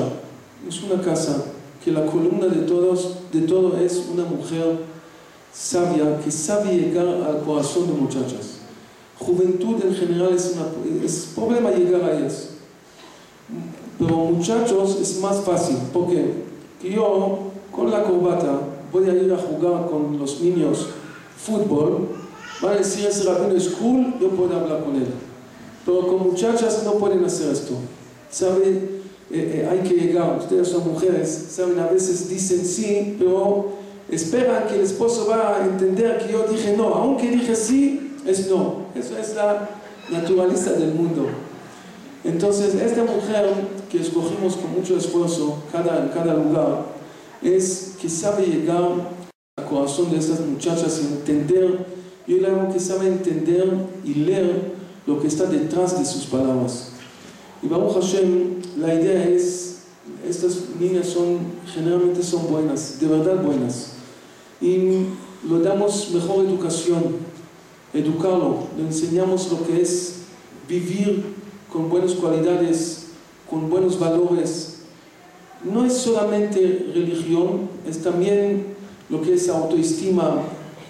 es 0.67 0.83
una 0.83 1.01
casa 1.01 1.43
que 1.83 1.91
la 1.91 2.05
columna 2.05 2.45
de, 2.47 2.67
todos, 2.67 3.17
de 3.31 3.41
todo 3.41 3.77
es 3.79 4.05
una 4.13 4.25
mujer 4.25 4.77
sabia 5.51 6.19
que 6.23 6.31
sabe 6.31 6.75
llegar 6.75 7.07
al 7.07 7.41
corazón 7.41 7.87
de 7.87 7.93
muchachas. 7.93 8.59
Juventud 9.19 9.83
en 9.83 9.95
general 9.95 10.33
es, 10.33 10.55
una, 10.55 11.03
es 11.03 11.31
problema 11.35 11.71
llegar 11.71 12.03
a 12.03 12.17
ellas. 12.17 12.49
Pero 13.97 14.17
muchachos 14.17 14.97
es 15.01 15.19
más 15.19 15.41
fácil, 15.41 15.77
porque 15.91 16.33
yo 16.83 17.52
con 17.75 17.91
la 17.91 18.03
corbata 18.03 18.59
a 19.01 19.13
ir 19.13 19.33
a 19.33 19.37
jugar 19.37 19.89
con 19.89 20.19
los 20.19 20.39
niños 20.41 20.87
fútbol, 21.35 22.07
van 22.61 22.73
a 22.73 22.77
decir 22.77 23.07
ese 23.07 23.23
rabino 23.23 23.55
es 23.55 23.69
cool, 23.69 24.13
yo 24.21 24.29
puedo 24.29 24.55
hablar 24.55 24.83
con 24.83 24.95
él. 24.95 25.07
Pero 25.85 26.07
con 26.07 26.29
muchachas 26.29 26.83
no 26.85 26.93
pueden 26.93 27.25
hacer 27.25 27.51
esto. 27.51 27.73
¿Sabe? 28.29 28.67
Eh, 29.31 29.63
eh, 29.63 29.67
hay 29.69 29.79
que 29.79 29.95
llegar, 29.95 30.37
ustedes 30.37 30.67
son 30.67 30.87
mujeres, 30.87 31.47
saben, 31.49 31.79
a 31.79 31.87
veces 31.87 32.29
dicen 32.29 32.63
sí, 32.63 33.15
pero 33.17 33.69
esperan 34.09 34.67
que 34.67 34.75
el 34.75 34.81
esposo 34.81 35.27
va 35.27 35.57
a 35.57 35.65
entender 35.65 36.19
que 36.19 36.31
yo 36.31 36.43
dije 36.43 36.75
no, 36.77 36.93
aunque 36.93 37.31
dije 37.31 37.55
sí, 37.55 38.15
es 38.25 38.47
no. 38.49 38.83
Eso 38.95 39.17
es 39.17 39.35
la 39.35 39.69
naturaleza 40.11 40.73
del 40.73 40.93
mundo. 40.93 41.25
Entonces, 42.23 42.75
esta 42.75 43.03
mujer 43.03 43.49
que 43.91 43.99
escogimos 43.99 44.55
con 44.55 44.71
mucho 44.71 44.97
esfuerzo 44.97 45.57
cada, 45.71 46.03
en 46.03 46.09
cada 46.09 46.35
lugar, 46.35 46.92
es 47.43 47.95
que 48.01 48.09
sabe 48.09 48.45
llegar 48.45 49.13
al 49.57 49.65
corazón 49.65 50.11
de 50.11 50.17
estas 50.17 50.39
muchachas 50.41 51.01
y 51.03 51.13
entender, 51.13 51.85
yo 52.25 52.37
le 52.37 52.47
hago 52.47 52.73
que 52.73 52.79
sabe 52.79 53.07
entender 53.07 53.71
y 54.03 54.13
leer 54.15 54.73
lo 55.05 55.19
que 55.19 55.27
está 55.27 55.45
detrás 55.45 55.99
de 55.99 56.05
sus 56.05 56.25
palabras. 56.25 56.93
Y 57.61 57.67
Baruch 57.67 57.93
Hashem, 57.93 58.61
la 58.77 58.93
idea 58.93 59.25
es, 59.25 59.83
estas 60.27 60.57
niñas 60.79 61.07
son, 61.07 61.39
generalmente 61.73 62.23
son 62.23 62.49
buenas, 62.49 62.99
de 62.99 63.07
verdad 63.07 63.43
buenas. 63.43 63.93
Y 64.61 65.05
le 65.49 65.59
damos 65.61 66.11
mejor 66.11 66.45
educación, 66.45 67.17
educarlo, 67.93 68.67
le 68.77 68.83
enseñamos 68.83 69.51
lo 69.51 69.65
que 69.65 69.81
es 69.81 70.15
vivir 70.67 71.23
con 71.71 71.89
buenas 71.89 72.13
cualidades, 72.13 73.07
con 73.49 73.69
buenos 73.69 73.99
valores. 73.99 74.72
No 75.63 75.85
es 75.85 75.93
solamente 75.93 76.91
religión, 76.93 77.69
es 77.87 78.01
también 78.01 78.75
lo 79.09 79.21
que 79.21 79.33
es 79.33 79.49
autoestima, 79.49 80.41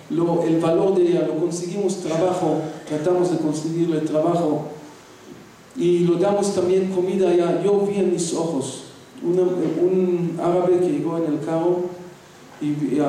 el 0.09 0.59
valor 0.59 0.95
de 0.95 1.09
ella, 1.09 1.27
lo 1.27 1.35
conseguimos 1.35 1.97
trabajo, 1.97 2.57
tratamos 2.87 3.31
de 3.31 3.37
conseguirle 3.37 4.01
trabajo 4.01 4.67
y 5.75 5.99
lo 5.99 6.15
damos 6.15 6.53
también 6.53 6.91
comida 6.91 7.29
allá. 7.29 7.61
Yo 7.63 7.79
vi 7.81 7.99
en 7.99 8.11
mis 8.11 8.33
ojos 8.33 8.83
un 9.23 10.37
árabe 10.39 10.79
que 10.79 10.89
llegó 10.89 11.17
en 11.17 11.33
el 11.33 11.39
carro 11.39 11.81
y, 12.61 12.67
y 12.67 13.01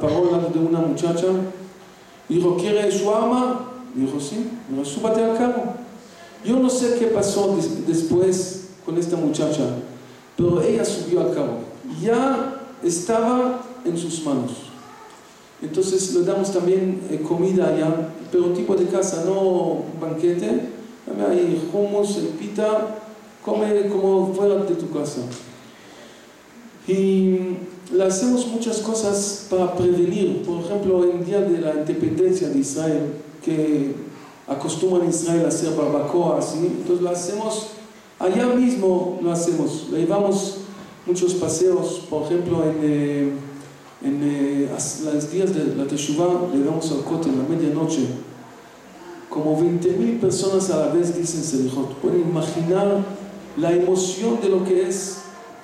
paró 0.00 0.30
lado 0.30 0.50
de 0.52 0.58
una 0.58 0.80
muchacha 0.80 1.26
dijo, 2.28 2.56
¿quiere 2.56 2.90
su 2.92 3.10
arma? 3.10 3.70
Dijo, 3.94 4.20
sí, 4.20 4.50
súbate 4.84 5.24
al 5.24 5.36
carro. 5.36 5.62
Yo 6.44 6.58
no 6.58 6.68
sé 6.70 6.96
qué 6.98 7.06
pasó 7.06 7.56
des 7.56 7.86
después 7.86 8.68
con 8.84 8.96
esta 8.96 9.16
muchacha, 9.16 9.64
pero 10.38 10.62
ella 10.62 10.84
subió 10.84 11.20
al 11.20 11.34
carro. 11.34 11.58
Ya 12.00 12.60
estaba 12.84 13.60
en 13.84 13.98
sus 13.98 14.24
manos. 14.24 14.52
Entonces 15.60 16.14
le 16.14 16.22
damos 16.22 16.52
también 16.52 17.02
eh, 17.10 17.20
comida 17.26 17.66
allá, 17.66 18.10
pero 18.30 18.52
tipo 18.52 18.76
de 18.76 18.86
casa, 18.86 19.24
no 19.26 19.82
banquete. 20.00 20.78
Hay 21.28 21.68
hummus, 21.72 22.18
pita, 22.38 22.98
come 23.44 23.88
como 23.88 24.32
fuera 24.32 24.54
de 24.62 24.76
tu 24.76 24.88
casa. 24.90 25.22
Y 26.86 27.56
le 27.92 28.04
hacemos 28.04 28.46
muchas 28.46 28.78
cosas 28.78 29.48
para 29.50 29.74
prevenir. 29.74 30.44
Por 30.44 30.64
ejemplo, 30.64 31.02
en 31.02 31.18
el 31.18 31.26
día 31.26 31.40
de 31.40 31.60
la 31.60 31.74
independencia 31.74 32.48
de 32.48 32.60
Israel, 32.60 33.14
que 33.44 33.96
acostumbran 34.46 35.08
Israel 35.08 35.44
a 35.46 35.48
hacer 35.48 35.74
barbacoa, 35.74 36.40
¿sí? 36.40 36.58
entonces 36.58 37.02
lo 37.02 37.10
hacemos, 37.10 37.68
allá 38.18 38.46
mismo 38.46 39.18
lo 39.22 39.32
hacemos. 39.32 39.88
Le 39.90 40.00
llevamos 40.00 40.58
muchos 41.06 41.34
paseos, 41.34 42.02
por 42.08 42.24
ejemplo, 42.24 42.64
en... 42.64 42.76
Eh, 42.82 43.32
en 44.02 44.20
eh, 44.22 44.68
los 45.12 45.30
días 45.30 45.54
de 45.54 45.74
la 45.74 45.84
Teshuvah 45.84 46.48
le 46.54 46.64
damos 46.64 46.90
al 46.92 47.02
cote 47.02 47.28
en 47.28 47.38
la 47.38 47.48
medianoche. 47.48 48.06
Como 49.28 49.60
20.000 49.60 50.20
personas 50.20 50.70
a 50.70 50.86
la 50.86 50.92
vez 50.92 51.16
dicen 51.16 51.42
Selijot. 51.42 51.94
Pueden 51.96 52.20
imaginar 52.20 53.04
la 53.56 53.72
emoción 53.72 54.40
de 54.40 54.48
lo 54.48 54.64
que 54.64 54.88
es 54.88 55.18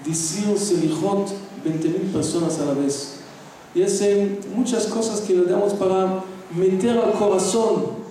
decir 0.05 0.59
Selijot 0.59 1.29
20.000 1.65 2.13
personas 2.13 2.59
a 2.59 2.67
la 2.67 2.75
vez. 2.75 3.21
Y 3.75 3.83
es 3.83 4.03
muchas 4.55 4.87
cosas 4.87 5.21
que 5.21 5.35
le 5.35 5.45
damos 5.45 5.73
para 5.75 6.25
meter 6.57 6.99
al 6.99 7.13
corazón. 7.13 8.05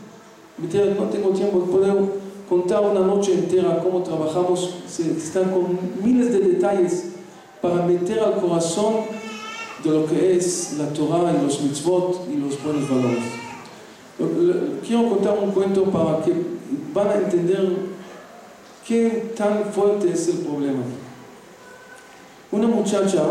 Meter, 0.58 0.96
no 0.98 1.06
tengo 1.06 1.30
tiempo, 1.30 1.60
puedo 1.60 2.23
contar 2.48 2.82
una 2.82 3.02
noche 3.02 3.34
entera 3.34 3.80
cómo 3.84 4.04
trabajamos. 4.04 4.76
están 5.00 5.52
con 5.52 5.78
miles 6.04 6.32
de 6.32 6.40
detalles 6.40 7.06
para 7.62 7.86
meter 7.86 8.20
al 8.20 8.40
corazón 8.40 8.96
de 9.84 9.90
lo 9.90 10.06
que 10.06 10.36
es 10.36 10.76
la 10.78 10.88
Torah 10.94 11.34
y 11.34 11.44
los 11.44 11.62
mitzvot 11.62 12.28
y 12.32 12.38
los 12.38 12.62
buenos 12.64 12.90
valores. 12.90 13.24
Quiero 14.86 15.10
contar 15.10 15.38
un 15.40 15.52
cuento 15.52 15.86
para 15.86 16.22
que 16.24 16.34
van 16.94 17.08
a 17.10 17.16
entender 17.16 17.78
qué 18.88 19.34
tan 19.36 19.66
fuerte 19.66 20.12
es 20.12 20.28
el 20.28 20.38
problema. 20.40 20.84
Una 22.52 22.68
muchacha 22.68 23.24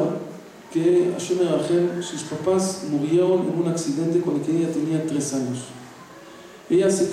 que 0.72 1.12
Hashem 1.12 2.02
sus 2.02 2.22
papás 2.22 2.84
murieron 2.90 3.42
en 3.42 3.62
un 3.62 3.68
accidente 3.68 4.20
cuando 4.20 4.42
ella 4.50 4.72
tenía 4.72 5.06
tres 5.06 5.34
años. 5.34 5.66
Ella 6.72 6.90
se 6.90 7.06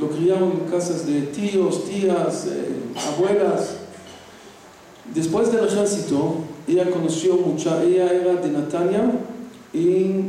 lo 0.00 0.08
criaron 0.08 0.50
en 0.52 0.70
casas 0.70 1.06
de 1.06 1.20
tíos, 1.20 1.84
tías, 1.84 2.46
eh, 2.46 2.70
abuelas. 3.12 3.80
Después 5.14 5.52
del 5.52 5.66
ejército, 5.66 6.36
ella 6.66 6.90
conoció 6.90 7.34
mucha, 7.36 7.84
ella 7.84 8.10
era 8.10 8.36
de 8.36 8.48
Natania 8.48 9.10
y 9.74 10.22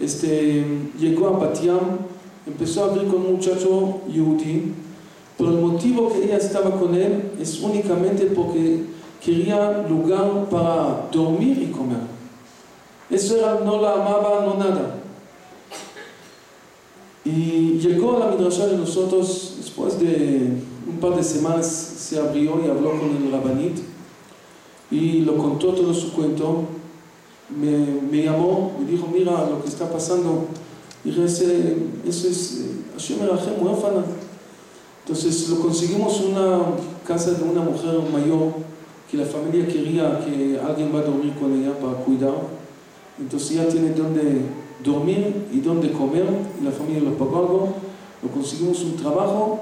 este, 0.00 0.64
llegó 0.98 1.28
a 1.28 1.38
Batiam, 1.38 1.98
empezó 2.46 2.84
a 2.84 2.94
vivir 2.94 3.08
con 3.08 3.26
un 3.26 3.32
muchacho 3.34 4.00
yudí, 4.08 4.72
pero 5.36 5.50
el 5.50 5.58
motivo 5.58 6.10
que 6.14 6.24
ella 6.24 6.38
estaba 6.38 6.70
con 6.80 6.94
él 6.94 7.32
es 7.38 7.60
únicamente 7.60 8.24
porque 8.24 8.84
quería 9.22 9.84
lugar 9.86 10.46
para 10.50 11.10
dormir 11.12 11.58
y 11.58 11.66
comer. 11.66 11.98
Eso 13.10 13.36
era, 13.36 13.60
no 13.62 13.82
la 13.82 13.92
amaba, 13.92 14.46
no 14.46 14.54
nada. 14.54 15.01
Y 17.24 17.78
llegó 17.78 18.16
a 18.16 18.20
la 18.20 18.26
midrasha 18.34 18.66
de 18.66 18.76
nosotros, 18.76 19.54
después 19.58 19.98
de 20.00 20.52
un 20.88 20.98
par 20.98 21.14
de 21.14 21.22
semanas, 21.22 21.66
se 21.66 22.18
abrió 22.18 22.60
y 22.64 22.68
habló 22.68 22.90
con 22.98 23.16
el 23.16 23.30
rabanit 23.30 23.78
y 24.90 25.20
lo 25.20 25.36
contó 25.36 25.68
todo 25.68 25.94
su 25.94 26.12
cuento. 26.12 26.64
Me, 27.48 28.00
me, 28.10 28.24
llamó, 28.24 28.72
me 28.78 28.90
dijo, 28.90 29.08
mira 29.12 29.48
lo 29.48 29.62
que 29.62 29.68
está 29.68 29.90
pasando. 29.90 30.46
Dije, 31.04 31.24
ese, 31.24 31.76
eso 32.06 32.28
es 32.28 32.60
eh, 32.60 32.82
Hashem 32.94 33.22
Erachem, 33.22 33.64
huérfana. 33.64 34.04
Entonces 35.04 35.48
lo 35.48 35.60
conseguimos 35.60 36.20
una 36.20 36.60
casa 37.06 37.32
de 37.32 37.42
una 37.42 37.62
mujer 37.62 38.00
mayor 38.12 38.52
que 39.10 39.16
la 39.16 39.26
familia 39.26 39.66
quería 39.66 40.20
que 40.24 40.58
alguien 40.58 40.94
va 40.94 41.00
a 41.00 41.02
dormir 41.02 41.34
con 41.34 41.52
ella 41.52 41.78
para 41.78 41.94
cuidar. 42.04 42.34
Entonces 43.18 43.52
ella 43.52 43.68
tiene 43.68 43.90
donde 43.90 44.42
dormir 44.82 45.46
y 45.52 45.60
donde 45.60 45.92
comer 45.92 46.26
y 46.60 46.64
la 46.64 46.70
familia 46.70 47.02
lo 47.02 47.16
pagó 47.16 47.38
algo. 47.38 47.68
Lo 48.22 48.28
conseguimos 48.28 48.80
un 48.82 48.96
trabajo 48.96 49.60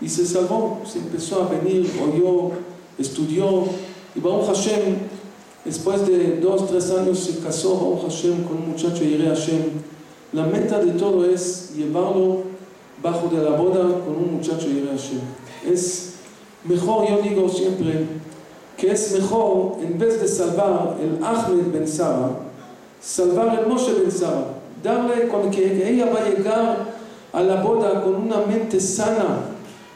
y 0.00 0.08
se 0.08 0.26
salvó. 0.26 0.80
Se 0.84 0.98
empezó 0.98 1.42
a 1.42 1.48
venir, 1.48 1.90
oyó, 2.02 2.52
estudió, 2.98 3.64
y 4.14 4.20
Baruch 4.20 4.46
Hashem, 4.46 4.96
después 5.64 6.06
de 6.06 6.40
dos, 6.40 6.66
tres 6.68 6.90
años, 6.90 7.18
se 7.18 7.38
casó 7.40 7.74
Baruch 7.74 8.10
Hashem 8.10 8.44
con 8.44 8.56
un 8.56 8.70
muchacho 8.70 9.04
Yere 9.04 9.28
Hashem. 9.28 9.62
La 10.32 10.46
meta 10.46 10.82
de 10.82 10.92
todo 10.92 11.24
es 11.26 11.72
llevarlo 11.76 12.44
bajo 13.02 13.28
de 13.28 13.42
la 13.42 13.56
boda 13.56 13.82
con 13.82 14.16
un 14.16 14.36
muchacho 14.36 14.68
Yere 14.68 14.88
Hashem. 14.88 15.20
Es 15.66 16.14
mejor, 16.64 17.08
yo 17.08 17.20
digo 17.20 17.48
siempre, 17.48 18.06
que 18.76 18.90
es 18.90 19.12
mejor, 19.12 19.76
en 19.82 19.98
vez 19.98 20.20
de 20.20 20.28
salvar 20.28 20.96
el 21.00 21.22
Ahmed 21.22 21.72
Ben 21.72 21.86
Sara, 21.86 22.30
salvar 23.00 23.58
el 23.60 23.66
Moshe 23.66 23.92
Ben 23.92 24.10
Sara. 24.10 24.55
Darle 24.86 25.26
con 25.26 25.50
que 25.50 25.88
ella 25.88 26.06
va 26.14 26.20
a 26.20 26.28
llegar 26.28 26.76
a 27.32 27.42
la 27.42 27.60
boda 27.60 28.04
con 28.04 28.14
una 28.14 28.46
mente 28.46 28.78
sana, 28.78 29.40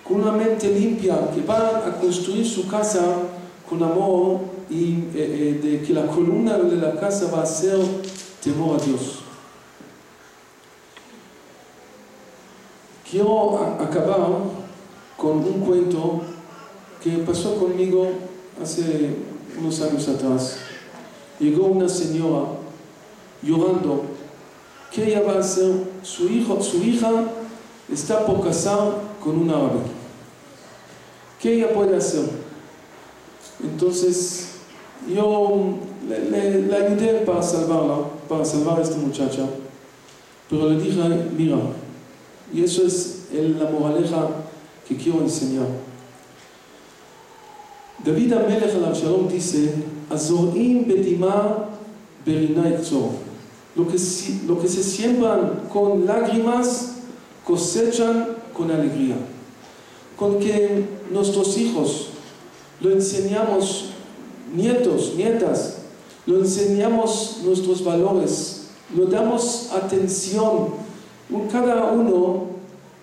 con 0.02 0.20
una 0.20 0.32
mente 0.32 0.68
limpia, 0.68 1.30
que 1.32 1.42
va 1.42 1.86
a 1.86 2.00
construir 2.00 2.44
su 2.44 2.66
casa 2.66 3.00
con 3.68 3.80
amor 3.84 4.40
y 4.68 4.94
eh, 5.14 5.14
eh, 5.14 5.60
de 5.62 5.82
que 5.82 5.92
la 5.92 6.08
columna 6.08 6.58
de 6.58 6.74
la 6.74 6.98
casa 6.98 7.30
va 7.32 7.42
a 7.42 7.46
ser 7.46 7.78
temor 8.42 8.80
a 8.80 8.84
Dios. 8.84 9.20
Quiero 13.08 13.76
acabar 13.78 14.26
con 15.16 15.36
un 15.36 15.60
cuento 15.64 16.22
que 17.00 17.10
pasó 17.18 17.54
conmigo 17.60 18.08
hace 18.60 19.14
unos 19.56 19.80
años 19.82 20.08
atrás. 20.08 20.56
Llegó 21.38 21.66
una 21.66 21.88
señora 21.88 22.46
llorando 23.40 24.09
que 24.90 25.06
ella 25.06 25.22
va 25.22 25.34
a 25.34 25.38
hacer, 25.40 25.72
su, 26.02 26.28
hijo, 26.28 26.62
su 26.62 26.82
hija 26.82 27.10
está 27.92 28.26
por 28.26 28.42
casar 28.44 28.92
con 29.22 29.38
un 29.38 29.50
árabe. 29.50 29.80
¿Qué 31.40 31.54
ella 31.54 31.72
puede 31.72 31.96
hacer? 31.96 32.24
Entonces 33.62 34.48
yo 35.08 35.78
le, 36.08 36.62
le 36.62 36.76
ayudé 36.76 37.22
para 37.24 37.42
salvarla, 37.42 37.98
para 38.28 38.44
salvar 38.44 38.78
a 38.78 38.82
esta 38.82 38.96
muchacha, 38.96 39.46
pero 40.48 40.68
le 40.70 40.80
dije, 40.80 41.00
mira, 41.36 41.56
y 42.52 42.64
eso 42.64 42.84
es 42.84 43.28
la 43.32 43.70
moraleja 43.70 44.28
que 44.86 44.96
quiero 44.96 45.20
enseñar. 45.20 45.66
David 48.04 48.32
Amelech 48.32 48.74
al 48.74 48.94
Shalom 48.94 49.28
dice, 49.28 49.74
Azorim 50.10 50.86
betima 50.86 51.68
lo 53.76 53.86
que, 53.86 53.96
lo 54.46 54.60
que 54.60 54.68
se 54.68 54.82
siembran 54.82 55.62
con 55.72 56.06
lágrimas 56.06 56.96
cosechan 57.44 58.28
con 58.52 58.70
alegría. 58.70 59.16
Con 60.16 60.38
que 60.38 60.84
nuestros 61.10 61.56
hijos 61.56 62.08
lo 62.80 62.90
enseñamos, 62.92 63.90
nietos, 64.54 65.14
nietas, 65.16 65.78
lo 66.26 66.38
enseñamos 66.38 67.40
nuestros 67.44 67.82
valores, 67.84 68.68
lo 68.96 69.06
damos 69.06 69.70
atención. 69.72 70.90
Cada 71.50 71.92
uno 71.92 72.46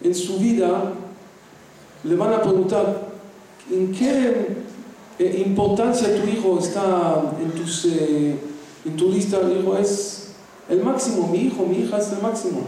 en 0.02 0.14
su 0.14 0.38
vida 0.38 0.94
le 2.04 2.16
van 2.16 2.34
a 2.34 2.42
preguntar, 2.42 3.08
¿en 3.72 3.92
qué 3.92 4.48
eh, 5.18 5.44
importancia 5.46 6.22
tu 6.22 6.28
hijo 6.28 6.60
está 6.60 7.34
en, 7.42 7.52
tus, 7.52 7.86
eh, 7.86 8.36
en 8.86 8.96
tu 8.96 9.10
lista? 9.10 9.40
El 9.40 9.60
hijo 9.60 9.78
es 9.78 10.17
el 10.70 10.84
máximo, 10.84 11.28
mi 11.28 11.40
hijo, 11.40 11.66
mi 11.66 11.78
hija 11.78 11.98
es 11.98 12.12
el 12.12 12.22
máximo. 12.22 12.62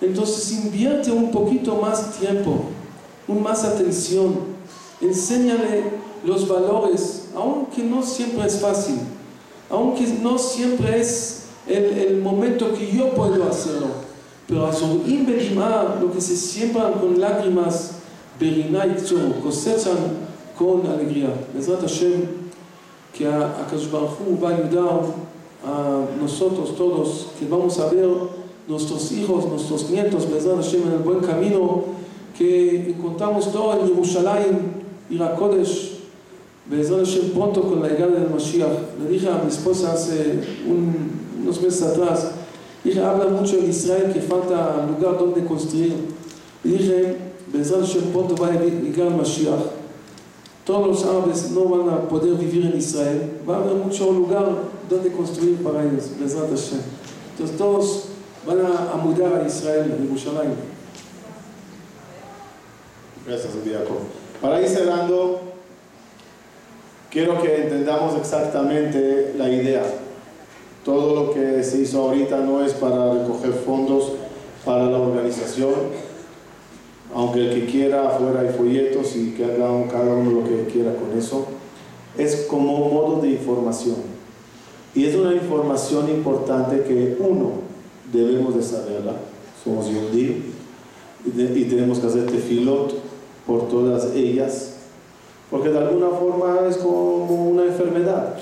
Entonces 0.00 0.52
invierte 0.52 1.10
un 1.10 1.30
poquito 1.30 1.76
más 1.76 2.18
tiempo, 2.18 2.66
un 3.26 3.42
más 3.42 3.64
atención, 3.64 4.36
enséñale 5.00 5.84
los 6.24 6.48
valores, 6.48 7.28
aunque 7.34 7.82
no 7.82 8.02
siempre 8.02 8.46
es 8.46 8.60
fácil, 8.60 8.98
aunque 9.68 10.06
no 10.22 10.38
siempre 10.38 11.00
es 11.00 11.44
el, 11.66 12.20
momento 12.22 12.72
que 12.72 12.90
yo 12.96 13.10
puedo 13.10 13.48
hacerlo, 13.48 13.88
pero 14.46 14.66
a 14.66 14.72
su 14.72 15.02
lo 16.00 16.12
que 16.12 16.20
se 16.20 16.36
siembran 16.36 16.94
con 16.94 17.20
lágrimas, 17.20 17.92
cosechan 19.42 19.96
con 20.56 20.86
alegría. 20.86 21.34
Bezrat 21.54 21.80
Hashem, 21.80 22.22
que 23.12 23.26
a, 23.26 23.36
a 23.36 23.66
va 24.42 24.50
a 24.50 24.54
ayudar 24.54 25.00
a 25.68 26.06
nosotros 26.20 26.76
todos, 26.76 27.28
que 27.38 27.46
vamos 27.46 27.78
a 27.78 27.88
ver 27.90 28.08
nuestros 28.66 29.12
hijos, 29.12 29.46
nuestros 29.46 29.90
nietos, 29.90 30.26
en 30.26 30.92
el 30.92 30.98
buen 30.98 31.20
camino, 31.20 31.84
que 32.36 32.90
encontramos 32.90 33.52
todo 33.52 33.74
en 33.74 33.88
Jerusalén, 33.88 34.58
Irakodesh, 35.10 35.98
Bezrat 36.70 37.00
Hashem, 37.00 37.30
pronto 37.30 37.62
con 37.62 37.82
la 37.82 37.88
llegada 37.88 38.12
del 38.12 38.30
Mashiach. 38.30 39.00
Le 39.02 39.08
dije 39.10 39.28
a 39.28 39.42
mi 39.42 39.48
esposa 39.48 39.92
hace 39.92 40.40
unos 40.66 41.60
meses 41.60 41.82
atrás, 41.82 42.30
dije, 42.84 43.02
habla 43.02 43.26
mucho 43.26 43.56
en 43.58 43.70
Israel 43.70 44.12
que 44.12 44.20
falta 44.20 44.86
lugar 44.86 45.18
donde 45.18 45.44
construir. 45.44 45.94
Y 46.62 46.68
dije, 46.68 47.16
pronto 48.12 48.34
va 48.40 48.48
a 48.48 48.52
llegar 48.52 49.08
el 49.08 49.16
Mashiach. 49.16 49.78
Todos 50.64 50.86
los 50.86 51.04
árabes 51.04 51.50
no 51.52 51.64
van 51.64 51.88
a 51.88 52.00
poder 52.08 52.34
vivir 52.34 52.66
en 52.66 52.76
Israel, 52.76 53.40
va 53.48 53.56
a 53.56 53.60
haber 53.60 53.76
mucho 53.76 54.12
lugar 54.12 54.46
donde 54.88 55.12
construir 55.12 55.62
para 55.62 55.82
ellos, 55.84 56.10
Entonces 56.18 57.56
todos 57.56 58.04
van 58.46 58.60
a, 58.60 58.96
mudar 58.96 59.42
a 59.42 59.46
Israel, 59.46 59.92
a 59.94 60.02
Jerusalén. 60.02 60.54
Gracias, 63.26 63.64
Diaco. 63.64 63.98
Para 64.40 64.60
ir 64.62 64.68
cerrando, 64.68 65.40
quiero 67.10 67.42
que 67.42 67.64
entendamos 67.64 68.16
exactamente 68.16 69.34
la 69.36 69.50
idea. 69.50 69.82
Todo 70.84 71.14
lo 71.14 71.34
que 71.34 71.62
se 71.62 71.82
hizo 71.82 72.02
ahorita 72.02 72.38
no 72.38 72.64
es 72.64 72.72
para 72.72 73.12
recoger 73.12 73.52
fondos 73.52 74.12
para 74.64 74.84
la 74.84 74.98
organización, 74.98 75.74
aunque 77.14 77.40
el 77.40 77.54
que 77.54 77.66
quiera 77.66 78.08
afuera 78.08 78.40
hay 78.40 78.48
folletos 78.56 79.14
y 79.16 79.32
que 79.32 79.44
haga 79.44 79.88
cada 79.90 80.14
uno 80.14 80.40
lo 80.40 80.44
que 80.44 80.64
quiera 80.72 80.94
con 80.94 81.18
eso, 81.18 81.46
es 82.16 82.46
como 82.48 82.88
modo 82.88 83.20
de 83.20 83.30
información. 83.30 83.96
Y 84.94 85.04
es 85.04 85.14
una 85.14 85.34
información 85.34 86.08
importante 86.08 86.82
que 86.82 87.16
uno 87.20 87.52
debemos 88.12 88.56
de 88.56 88.62
saberla, 88.62 89.12
somos 89.62 89.86
yudí 89.88 90.54
y, 91.26 91.64
tenemos 91.64 91.98
que 91.98 92.06
hacer 92.06 92.26
tefilot 92.26 92.94
por 93.46 93.68
todas 93.68 94.14
ellas, 94.14 94.74
porque 95.50 95.68
de 95.68 95.78
alguna 95.78 96.08
forma 96.10 96.60
es 96.68 96.76
como 96.78 97.50
una 97.50 97.64
enfermedad. 97.64 98.34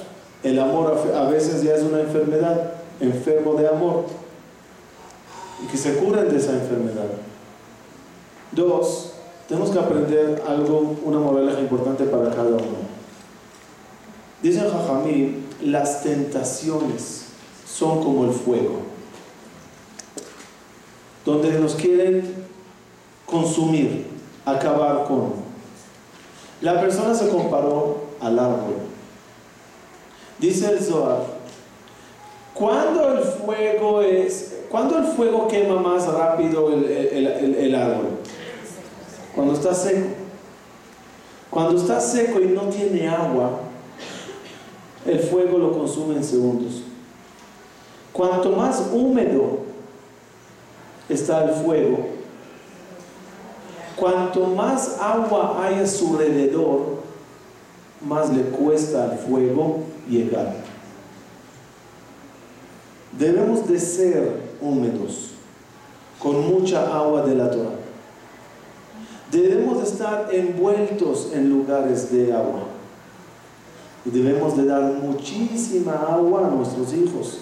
El 0.42 0.58
amor 0.58 0.96
a 1.14 1.28
veces 1.28 1.62
ya 1.62 1.74
es 1.74 1.82
una 1.82 2.00
enfermedad, 2.00 2.74
enfermo 3.00 3.54
de 3.54 3.68
amor, 3.68 4.04
y 5.64 5.66
que 5.68 5.76
se 5.76 5.94
curen 5.96 6.28
de 6.28 6.36
esa 6.36 6.52
enfermedad. 6.52 7.06
Dos, 8.52 9.12
tenemos 9.48 9.70
que 9.70 9.78
aprender 9.78 10.42
algo, 10.46 10.96
una 11.04 11.18
moraleja 11.18 11.60
importante 11.60 12.04
para 12.04 12.30
cada 12.30 12.50
uno. 12.50 12.96
Dice 14.42 14.60
Jajamí, 14.60 15.45
las 15.62 16.02
tentaciones 16.02 17.26
son 17.66 18.02
como 18.02 18.24
el 18.24 18.32
fuego, 18.32 18.80
donde 21.24 21.58
nos 21.58 21.74
quieren 21.74 22.46
consumir, 23.24 24.06
acabar 24.44 25.04
con. 25.04 25.34
La 26.60 26.80
persona 26.80 27.14
se 27.14 27.28
comparó 27.28 28.04
al 28.20 28.38
árbol. 28.38 28.76
Dice 30.38 30.70
el 30.70 30.80
Zohar, 30.80 31.22
cuando 32.54 33.18
el 33.18 33.24
fuego 33.24 34.00
es, 34.02 34.54
cuando 34.70 34.98
el 34.98 35.04
fuego 35.04 35.48
quema 35.48 35.80
más 35.80 36.06
rápido 36.06 36.72
el, 36.72 36.84
el 36.84 37.74
árbol? 37.74 38.08
Cuando 39.34 39.52
está 39.52 39.74
seco. 39.74 40.08
Cuando 41.50 41.80
está 41.80 42.00
seco 42.00 42.40
y 42.40 42.46
no 42.46 42.62
tiene 42.62 43.08
agua, 43.08 43.60
el 45.06 45.20
fuego 45.20 45.58
lo 45.58 45.72
consume 45.72 46.16
en 46.16 46.24
segundos. 46.24 46.82
Cuanto 48.12 48.50
más 48.52 48.82
húmedo 48.92 49.58
está 51.08 51.44
el 51.44 51.50
fuego, 51.62 51.98
cuanto 53.94 54.46
más 54.46 54.98
agua 55.00 55.62
hay 55.62 55.76
a 55.76 55.86
su 55.86 56.14
alrededor, 56.14 56.96
más 58.00 58.30
le 58.32 58.42
cuesta 58.42 59.10
al 59.10 59.18
fuego 59.18 59.80
llegar. 60.08 60.54
Debemos 63.18 63.66
de 63.68 63.78
ser 63.78 64.40
húmedos, 64.60 65.30
con 66.18 66.46
mucha 66.48 66.94
agua 66.94 67.22
de 67.22 67.34
la 67.34 67.50
Torah. 67.50 67.76
Debemos 69.30 69.78
de 69.78 69.84
estar 69.84 70.28
envueltos 70.32 71.30
en 71.32 71.48
lugares 71.48 72.12
de 72.12 72.32
agua. 72.32 72.65
Y 74.06 74.10
debemos 74.10 74.56
de 74.56 74.66
dar 74.66 74.82
muchísima 74.82 75.92
agua 76.08 76.46
a 76.46 76.50
nuestros 76.50 76.94
hijos. 76.94 77.40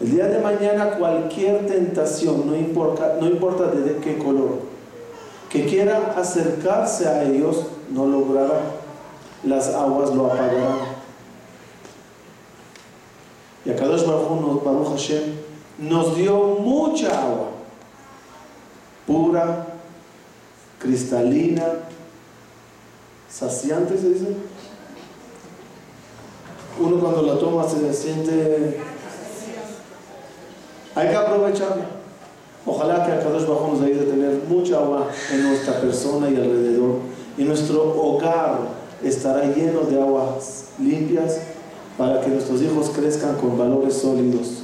El 0.00 0.10
día 0.10 0.26
de 0.26 0.40
mañana 0.40 0.90
cualquier 0.98 1.66
tentación, 1.66 2.46
no 2.46 2.56
importa, 2.56 3.18
no 3.20 3.28
importa 3.28 3.66
de 3.66 3.96
qué 3.96 4.18
color, 4.18 4.60
que 5.48 5.66
quiera 5.66 6.14
acercarse 6.16 7.08
a 7.08 7.24
ellos, 7.24 7.66
no 7.90 8.06
logrará. 8.06 8.60
Las 9.44 9.68
aguas 9.68 10.12
lo 10.14 10.26
apagarán. 10.26 10.98
Y 13.64 13.70
acá 13.70 13.86
Baruch, 13.86 14.64
Baruch 14.64 14.88
Hashem 14.90 15.22
nos 15.78 16.16
dio 16.16 16.58
mucha 16.60 17.08
agua, 17.08 17.50
pura, 19.06 19.66
cristalina, 20.78 21.64
saciante 23.28 23.96
se 23.96 24.08
dice. 24.08 24.36
Uno 26.80 27.00
cuando 27.00 27.22
la 27.22 27.38
toma 27.38 27.68
se 27.68 27.92
siente... 27.92 28.80
Hay 30.94 31.08
que 31.08 31.16
aprovecharla. 31.16 31.86
Ojalá 32.66 33.06
que 33.06 33.12
a 33.12 33.20
Kadosh 33.20 33.46
Bajo 33.46 33.72
nos 33.72 33.82
ayude 33.82 34.02
a 34.02 34.10
tener 34.10 34.42
mucha 34.48 34.78
agua 34.78 35.06
en 35.32 35.48
nuestra 35.48 35.80
persona 35.80 36.28
y 36.28 36.36
alrededor. 36.36 36.96
Y 37.36 37.44
nuestro 37.44 37.82
hogar 38.00 38.58
estará 39.02 39.44
lleno 39.44 39.82
de 39.82 40.00
aguas 40.00 40.64
limpias 40.78 41.38
para 41.96 42.20
que 42.20 42.28
nuestros 42.28 42.60
hijos 42.62 42.90
crezcan 42.90 43.36
con 43.36 43.56
valores 43.56 43.94
sólidos. 43.94 44.56